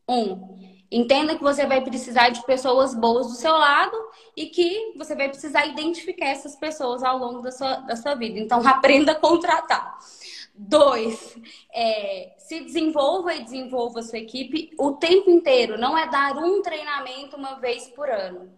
um, 0.08 0.58
entenda 0.92 1.36
que 1.36 1.44
você 1.44 1.66
vai 1.66 1.82
precisar 1.82 2.30
de 2.30 2.46
pessoas 2.46 2.94
boas 2.94 3.28
do 3.28 3.34
seu 3.34 3.52
lado 3.52 3.98
e 4.36 4.48
que 4.48 4.94
você 4.98 5.16
vai 5.16 5.30
precisar 5.30 5.66
identificar 5.66 6.28
essas 6.28 6.56
pessoas 6.56 7.04
ao 7.04 7.18
longo 7.18 7.42
da 7.42 7.52
sua, 7.52 7.76
da 7.78 7.96
sua 7.96 8.16
vida. 8.16 8.40
Então, 8.40 8.62
aprenda 8.68 9.14
a 9.14 9.20
contratar. 9.20 9.98
Dois, 10.58 11.38
é, 11.74 12.34
se 12.38 12.62
desenvolva 12.62 13.36
e 13.36 13.44
desenvolva 13.44 14.00
a 14.00 14.04
sua 14.04 14.20
equipe 14.20 14.72
o 14.78 14.94
tempo 14.94 15.30
inteiro. 15.30 15.78
Não 15.78 15.98
é 15.98 16.10
dar 16.10 16.38
um 16.38 16.62
treinamento 16.62 17.36
uma 17.36 17.56
vez 17.56 17.88
por 17.90 18.10
ano. 18.10 18.50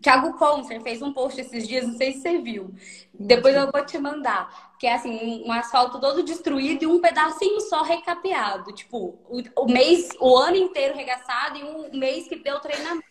Thiago 0.00 0.36
Concer 0.38 0.80
fez 0.82 1.00
um 1.00 1.12
post 1.12 1.40
esses 1.40 1.66
dias, 1.66 1.86
não 1.86 1.96
sei 1.96 2.12
se 2.12 2.20
você 2.20 2.38
viu. 2.38 2.74
Depois 3.12 3.54
eu 3.54 3.70
vou 3.70 3.84
te 3.84 3.98
mandar. 3.98 4.76
Que 4.78 4.86
é 4.86 4.94
assim, 4.94 5.42
um 5.46 5.52
asfalto 5.52 5.98
todo 5.98 6.22
destruído 6.22 6.82
e 6.82 6.86
um 6.86 7.00
pedacinho 7.00 7.60
só 7.62 7.82
recapeado. 7.82 8.72
Tipo, 8.72 9.18
o, 9.28 9.42
o 9.56 9.66
mês, 9.66 10.10
o 10.20 10.36
ano 10.36 10.56
inteiro 10.56 10.94
regaçado 10.94 11.56
e 11.56 11.64
um 11.64 11.98
mês 11.98 12.28
que 12.28 12.36
deu 12.36 12.60
treinamento. 12.60 13.06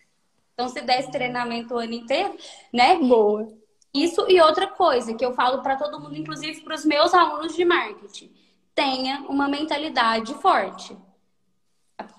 Então, 0.54 0.68
se 0.68 0.80
desse 0.80 1.10
treinamento 1.10 1.74
o 1.74 1.78
ano 1.78 1.92
inteiro, 1.92 2.34
né? 2.72 2.96
Boa. 2.96 3.48
Isso 3.92 4.26
e 4.28 4.40
outra 4.40 4.66
coisa 4.66 5.14
que 5.14 5.24
eu 5.24 5.34
falo 5.34 5.62
para 5.62 5.76
todo 5.76 6.00
mundo, 6.00 6.16
inclusive 6.16 6.60
para 6.60 6.74
os 6.74 6.84
meus 6.84 7.12
alunos 7.12 7.54
de 7.54 7.64
marketing. 7.64 8.32
Tenha 8.74 9.24
uma 9.28 9.48
mentalidade 9.48 10.34
forte. 10.34 10.96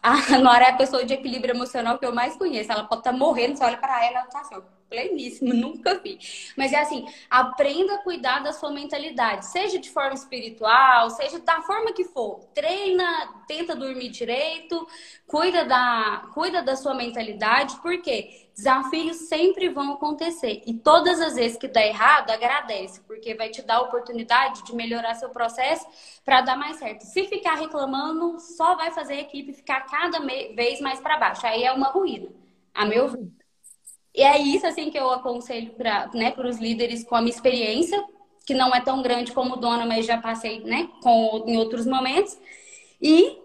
A 0.02 0.40
Nora 0.40 0.66
é 0.66 0.70
a 0.70 0.76
pessoa 0.76 1.06
de 1.06 1.14
equilíbrio 1.14 1.54
emocional 1.54 2.00
que 2.00 2.06
eu 2.06 2.14
mais 2.14 2.36
conheço. 2.36 2.72
Ela 2.72 2.86
pode 2.86 3.02
estar 3.02 3.12
tá 3.12 3.18
morrendo, 3.18 3.58
você 3.58 3.64
olha 3.64 3.78
para 3.78 4.04
ela, 4.06 4.20
ela 4.20 4.28
tá 4.28 4.40
assim, 4.40 4.56
pleníssimo, 4.90 5.54
nunca 5.56 6.00
vi. 6.00 6.18
Mas 6.56 6.74
é 6.74 6.80
assim, 6.80 7.06
aprenda 7.30 7.96
a 7.96 7.98
cuidar 8.00 8.40
da 8.40 8.54
sua 8.54 8.72
mentalidade, 8.72 9.46
seja 9.46 9.78
de 9.78 9.90
forma 9.90 10.14
espiritual, 10.14 11.10
seja 11.12 11.40
da 11.40 11.62
forma 11.62 11.94
que 11.94 12.06
for. 12.06 12.40
Treina, 12.54 13.44
tenta 13.48 13.76
dormir 13.76 14.10
direito, 14.10 14.88
cuida 15.28 15.66
da, 15.66 16.28
cuida 16.34 16.64
da 16.64 16.76
sua 16.76 16.94
mentalidade, 16.94 17.76
porque 17.82 18.47
desafios 18.58 19.18
sempre 19.28 19.70
vão 19.70 19.94
acontecer. 19.94 20.64
E 20.66 20.74
todas 20.74 21.22
as 21.22 21.36
vezes 21.36 21.58
que 21.58 21.68
dá 21.68 21.86
errado, 21.86 22.32
agradece, 22.32 23.00
porque 23.02 23.36
vai 23.36 23.50
te 23.50 23.62
dar 23.62 23.76
a 23.76 23.82
oportunidade 23.82 24.64
de 24.64 24.76
melhorar 24.76 25.14
seu 25.14 25.30
processo 25.30 25.86
para 26.26 26.42
dar 26.42 26.58
mais 26.58 26.78
certo. 26.78 27.02
Se 27.02 27.26
ficar 27.26 27.54
reclamando, 27.54 28.40
só 28.40 28.76
vai 28.76 28.90
fazer 28.92 29.14
a 29.14 29.22
equipe 29.22 29.54
ficar 29.54 29.82
cada 29.82 30.20
vez 30.20 30.82
mais 30.82 31.00
para 31.00 31.18
baixo. 31.18 31.46
Aí 31.46 31.64
é 31.64 31.72
uma 31.72 31.90
ruína, 31.90 32.30
a 32.74 32.84
meu 32.84 33.08
ver. 33.08 33.30
E 34.16 34.24
é 34.24 34.40
isso 34.40 34.66
assim 34.66 34.90
que 34.90 34.98
eu 34.98 35.12
aconselho 35.12 35.74
para 35.74 36.10
né, 36.16 36.34
os 36.36 36.58
líderes 36.58 37.04
com 37.04 37.16
a 37.16 37.22
minha 37.22 37.36
experiência, 37.36 38.04
que 38.44 38.56
não 38.56 38.74
é 38.74 38.82
tão 38.82 39.04
grande 39.04 39.32
como 39.34 39.58
dona, 39.58 39.86
mas 39.86 40.08
já 40.08 40.18
passei 40.18 40.62
né, 40.62 40.90
com, 41.04 41.44
em 41.46 41.58
outros 41.58 41.86
momentos. 41.86 42.36
E 43.00 43.38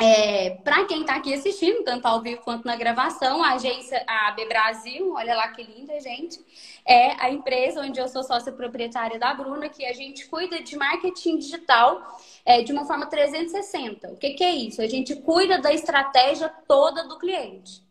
é, 0.00 0.50
para 0.64 0.86
quem 0.86 1.02
está 1.02 1.16
aqui 1.16 1.34
assistindo, 1.34 1.84
tanto 1.84 2.06
ao 2.06 2.22
vivo 2.22 2.40
quanto 2.40 2.64
na 2.64 2.74
gravação, 2.74 3.42
a 3.42 3.52
agência 3.52 4.02
AB 4.06 4.46
Brasil, 4.46 5.12
olha 5.12 5.36
lá 5.36 5.48
que 5.48 5.62
linda, 5.62 6.00
gente, 6.00 6.40
é 6.86 7.22
a 7.22 7.30
empresa 7.30 7.82
onde 7.82 8.00
eu 8.00 8.08
sou 8.08 8.22
sócia 8.22 8.50
proprietária 8.50 9.18
da 9.18 9.34
Bruna, 9.34 9.68
que 9.68 9.84
a 9.84 9.92
gente 9.92 10.26
cuida 10.26 10.62
de 10.62 10.74
marketing 10.74 11.36
digital 11.36 12.18
é, 12.46 12.62
de 12.62 12.72
uma 12.72 12.86
forma 12.86 13.06
360. 13.06 14.08
O 14.08 14.16
que, 14.16 14.30
que 14.30 14.42
é 14.42 14.54
isso? 14.54 14.80
A 14.80 14.86
gente 14.86 15.14
cuida 15.16 15.58
da 15.58 15.70
estratégia 15.70 16.48
toda 16.66 17.06
do 17.06 17.18
cliente. 17.18 17.82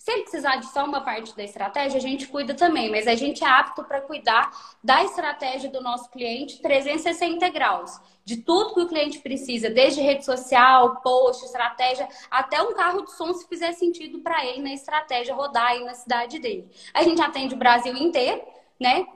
Se 0.00 0.10
ele 0.12 0.22
precisar 0.22 0.56
de 0.56 0.66
só 0.72 0.86
uma 0.86 1.02
parte 1.02 1.36
da 1.36 1.44
estratégia, 1.44 1.98
a 1.98 2.00
gente 2.00 2.26
cuida 2.26 2.54
também, 2.54 2.90
mas 2.90 3.06
a 3.06 3.14
gente 3.14 3.44
é 3.44 3.46
apto 3.46 3.84
para 3.84 4.00
cuidar 4.00 4.50
da 4.82 5.04
estratégia 5.04 5.68
do 5.68 5.82
nosso 5.82 6.08
cliente 6.08 6.62
360 6.62 7.46
graus, 7.50 8.00
de 8.24 8.38
tudo 8.38 8.72
que 8.72 8.80
o 8.80 8.88
cliente 8.88 9.18
precisa, 9.18 9.68
desde 9.68 10.00
rede 10.00 10.24
social, 10.24 11.02
post, 11.02 11.44
estratégia, 11.44 12.08
até 12.30 12.62
um 12.62 12.72
carro 12.72 13.02
de 13.02 13.12
som 13.12 13.30
se 13.34 13.46
fizer 13.46 13.72
sentido 13.72 14.20
para 14.20 14.42
ele 14.46 14.62
na 14.62 14.72
estratégia 14.72 15.34
rodar 15.34 15.66
aí 15.66 15.84
na 15.84 15.92
cidade 15.92 16.38
dele. 16.38 16.66
A 16.94 17.02
gente 17.02 17.20
atende 17.20 17.54
o 17.54 17.58
Brasil 17.58 17.94
inteiro, 17.94 18.40
né? 18.80 19.06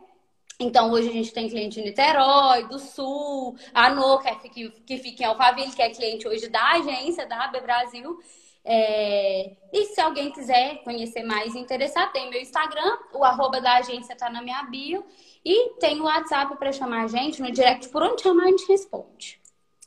Então, 0.60 0.92
hoje 0.92 1.08
a 1.08 1.12
gente 1.12 1.32
tem 1.32 1.48
cliente 1.48 1.80
em 1.80 1.84
Niterói, 1.84 2.68
do 2.68 2.78
Sul, 2.78 3.56
a 3.72 3.88
No, 3.88 4.18
que, 4.18 4.68
que 4.68 4.98
fica 4.98 5.22
em 5.22 5.26
Alphaville, 5.26 5.72
que 5.72 5.80
é 5.80 5.88
cliente 5.88 6.28
hoje 6.28 6.46
da 6.50 6.72
agência 6.72 7.26
da 7.26 7.44
AB 7.44 7.62
Brasil. 7.62 8.20
É... 8.64 9.56
E 9.72 9.86
se 9.86 10.00
alguém 10.00 10.30
quiser 10.32 10.82
conhecer 10.82 11.22
mais 11.22 11.54
e 11.54 11.58
interessar, 11.58 12.12
tem 12.12 12.30
meu 12.30 12.40
Instagram, 12.40 12.98
o 13.12 13.22
arroba 13.22 13.60
da 13.60 13.76
agência 13.76 14.16
tá 14.16 14.30
na 14.30 14.40
minha 14.40 14.62
bio. 14.64 15.04
E 15.44 15.74
tem 15.78 16.00
o 16.00 16.04
WhatsApp 16.04 16.56
para 16.56 16.72
chamar 16.72 17.04
a 17.04 17.06
gente 17.06 17.42
no 17.42 17.50
direct. 17.50 17.88
Por 17.90 18.02
onde 18.02 18.22
chamar, 18.22 18.44
a 18.44 18.48
gente 18.48 18.66
responde. 18.66 19.40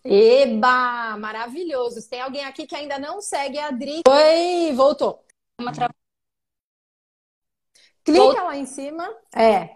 Eba! 0.04 1.18
Maravilhoso. 1.18 2.00
Se 2.00 2.10
tem 2.10 2.22
alguém 2.22 2.46
aqui 2.46 2.68
que 2.68 2.76
ainda 2.76 3.00
não 3.00 3.20
segue 3.20 3.58
a 3.58 3.68
Adri. 3.68 4.02
Oi, 4.08 4.74
voltou. 4.74 5.26
Tra... 5.74 5.90
Clica 8.04 8.44
lá 8.44 8.56
em 8.56 8.66
cima. 8.66 9.10
É. 9.36 9.76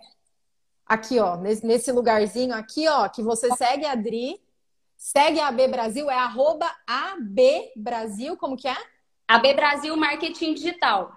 Aqui, 0.85 1.19
ó, 1.19 1.37
nesse 1.37 1.91
lugarzinho 1.91 2.53
aqui, 2.53 2.87
ó, 2.87 3.09
que 3.09 3.23
você 3.23 3.49
segue 3.55 3.85
a 3.85 3.93
Adri. 3.93 4.39
Segue 5.01 5.39
a 5.39 5.47
AB 5.47 5.67
Brasil, 5.67 6.11
é 6.11 6.15
arroba 6.15 6.69
AB 6.85 7.71
Brasil, 7.75 8.37
como 8.37 8.55
que 8.55 8.67
é? 8.67 8.77
AB 9.31 9.53
Brasil 9.53 9.95
Marketing 9.95 10.53
Digital. 10.53 11.09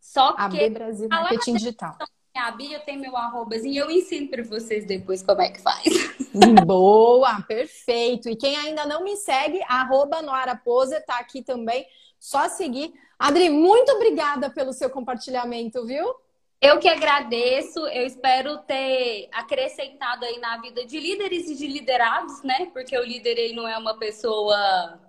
Só 0.00 0.32
que 0.32 0.40
AB 0.40 0.70
Brasil 0.70 1.08
Marketing 1.08 1.54
Digital. 1.54 1.98
A 2.34 2.50
Bia 2.52 2.78
tem 2.78 2.96
meu 2.96 3.14
arrobazinho, 3.16 3.82
eu 3.82 3.90
ensino 3.90 4.28
para 4.28 4.42
vocês 4.44 4.86
depois 4.86 5.22
como 5.22 5.42
é 5.42 5.50
que 5.50 5.60
faz. 5.60 5.84
Boa, 6.64 7.42
perfeito. 7.42 8.28
E 8.28 8.36
quem 8.36 8.56
ainda 8.56 8.86
não 8.86 9.04
me 9.04 9.16
segue, 9.16 9.60
arroba 9.68 10.22
Noara 10.22 10.56
Pose, 10.56 10.98
tá 11.00 11.18
aqui 11.18 11.42
também. 11.42 11.84
Só 12.18 12.48
seguir. 12.48 12.94
Adri, 13.18 13.50
muito 13.50 13.90
obrigada 13.92 14.48
pelo 14.48 14.72
seu 14.72 14.88
compartilhamento, 14.88 15.84
viu? 15.84 16.14
Eu 16.60 16.78
que 16.78 16.88
agradeço, 16.88 17.80
eu 17.88 18.06
espero 18.06 18.58
ter 18.58 19.28
acrescentado 19.32 20.24
aí 20.24 20.38
na 20.38 20.58
vida 20.58 20.86
de 20.86 20.98
líderes 20.98 21.50
e 21.50 21.54
de 21.54 21.66
liderados, 21.66 22.42
né? 22.42 22.70
Porque 22.72 22.96
o 22.96 23.04
líder 23.04 23.36
aí 23.36 23.52
não 23.52 23.68
é 23.68 23.76
uma 23.76 23.98
pessoa. 23.98 25.00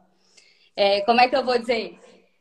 É, 0.75 1.01
como 1.01 1.21
é 1.21 1.27
que 1.27 1.35
eu 1.35 1.45
vou 1.45 1.57
dizer? 1.57 1.99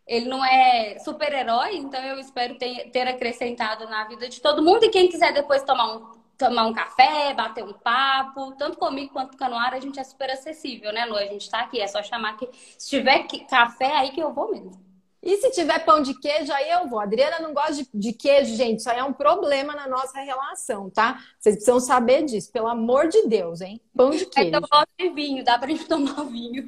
Ele 0.08 0.26
não 0.26 0.42
é 0.42 0.98
super-herói, 1.00 1.76
então 1.76 2.02
eu 2.02 2.18
espero 2.18 2.56
ter, 2.56 2.90
ter 2.90 3.06
acrescentado 3.06 3.84
na 3.90 4.04
vida 4.08 4.26
de 4.26 4.40
todo 4.40 4.62
mundo. 4.62 4.84
E 4.84 4.88
quem 4.88 5.06
quiser 5.06 5.34
depois 5.34 5.62
tomar 5.62 5.94
um, 5.94 6.18
tomar 6.38 6.66
um 6.66 6.72
café, 6.72 7.34
bater 7.34 7.62
um 7.62 7.74
papo, 7.74 8.52
tanto 8.52 8.78
comigo 8.78 9.12
quanto 9.12 9.36
com 9.36 9.44
a 9.44 9.48
Noara, 9.50 9.76
a 9.76 9.80
gente 9.80 10.00
é 10.00 10.04
super 10.04 10.30
acessível, 10.30 10.90
né, 10.94 11.04
Lu? 11.04 11.14
A 11.14 11.26
gente 11.26 11.50
tá 11.50 11.60
aqui, 11.60 11.78
é 11.78 11.86
só 11.86 12.02
chamar 12.02 12.38
que. 12.38 12.48
Se 12.78 12.88
tiver 12.88 13.26
café, 13.50 13.98
aí 13.98 14.10
que 14.10 14.20
eu 14.20 14.32
vou 14.32 14.50
mesmo. 14.50 14.88
E 15.22 15.36
se 15.36 15.50
tiver 15.50 15.84
pão 15.84 16.00
de 16.00 16.18
queijo, 16.18 16.50
aí 16.52 16.70
eu 16.70 16.88
vou. 16.88 17.00
A 17.00 17.02
Adriana 17.02 17.40
não 17.40 17.52
gosta 17.52 17.74
de, 17.74 17.88
de, 17.92 18.12
queijo, 18.14 18.54
gente. 18.54 18.78
Isso 18.78 18.88
aí 18.88 18.98
é 18.98 19.04
um 19.04 19.12
problema 19.12 19.74
na 19.74 19.86
nossa 19.86 20.20
relação, 20.20 20.88
tá? 20.88 21.18
Vocês 21.38 21.56
precisam 21.56 21.80
saber 21.80 22.24
disso, 22.24 22.50
pelo 22.50 22.68
amor 22.68 23.08
de 23.08 23.26
Deus, 23.26 23.60
hein? 23.60 23.78
Pão 23.94 24.08
de 24.08 24.24
queijo. 24.24 24.54
eu 24.54 24.60
gosto 24.60 24.88
de 24.98 25.10
vinho, 25.10 25.44
dá 25.44 25.58
pra 25.58 25.68
gente 25.68 25.84
tomar 25.86 26.22
vinho. 26.24 26.66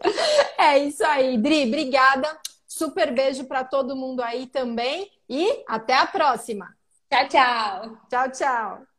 É 0.58 0.78
isso 0.78 1.04
aí, 1.04 1.38
Dri. 1.38 1.64
Obrigada. 1.68 2.38
Super 2.66 3.12
beijo 3.14 3.44
para 3.46 3.64
todo 3.64 3.96
mundo 3.96 4.20
aí 4.22 4.46
também. 4.46 5.10
E 5.28 5.64
até 5.68 5.94
a 5.94 6.06
próxima. 6.06 6.74
Tchau, 7.10 7.28
tchau. 7.28 8.06
Tchau, 8.08 8.30
tchau. 8.32 8.95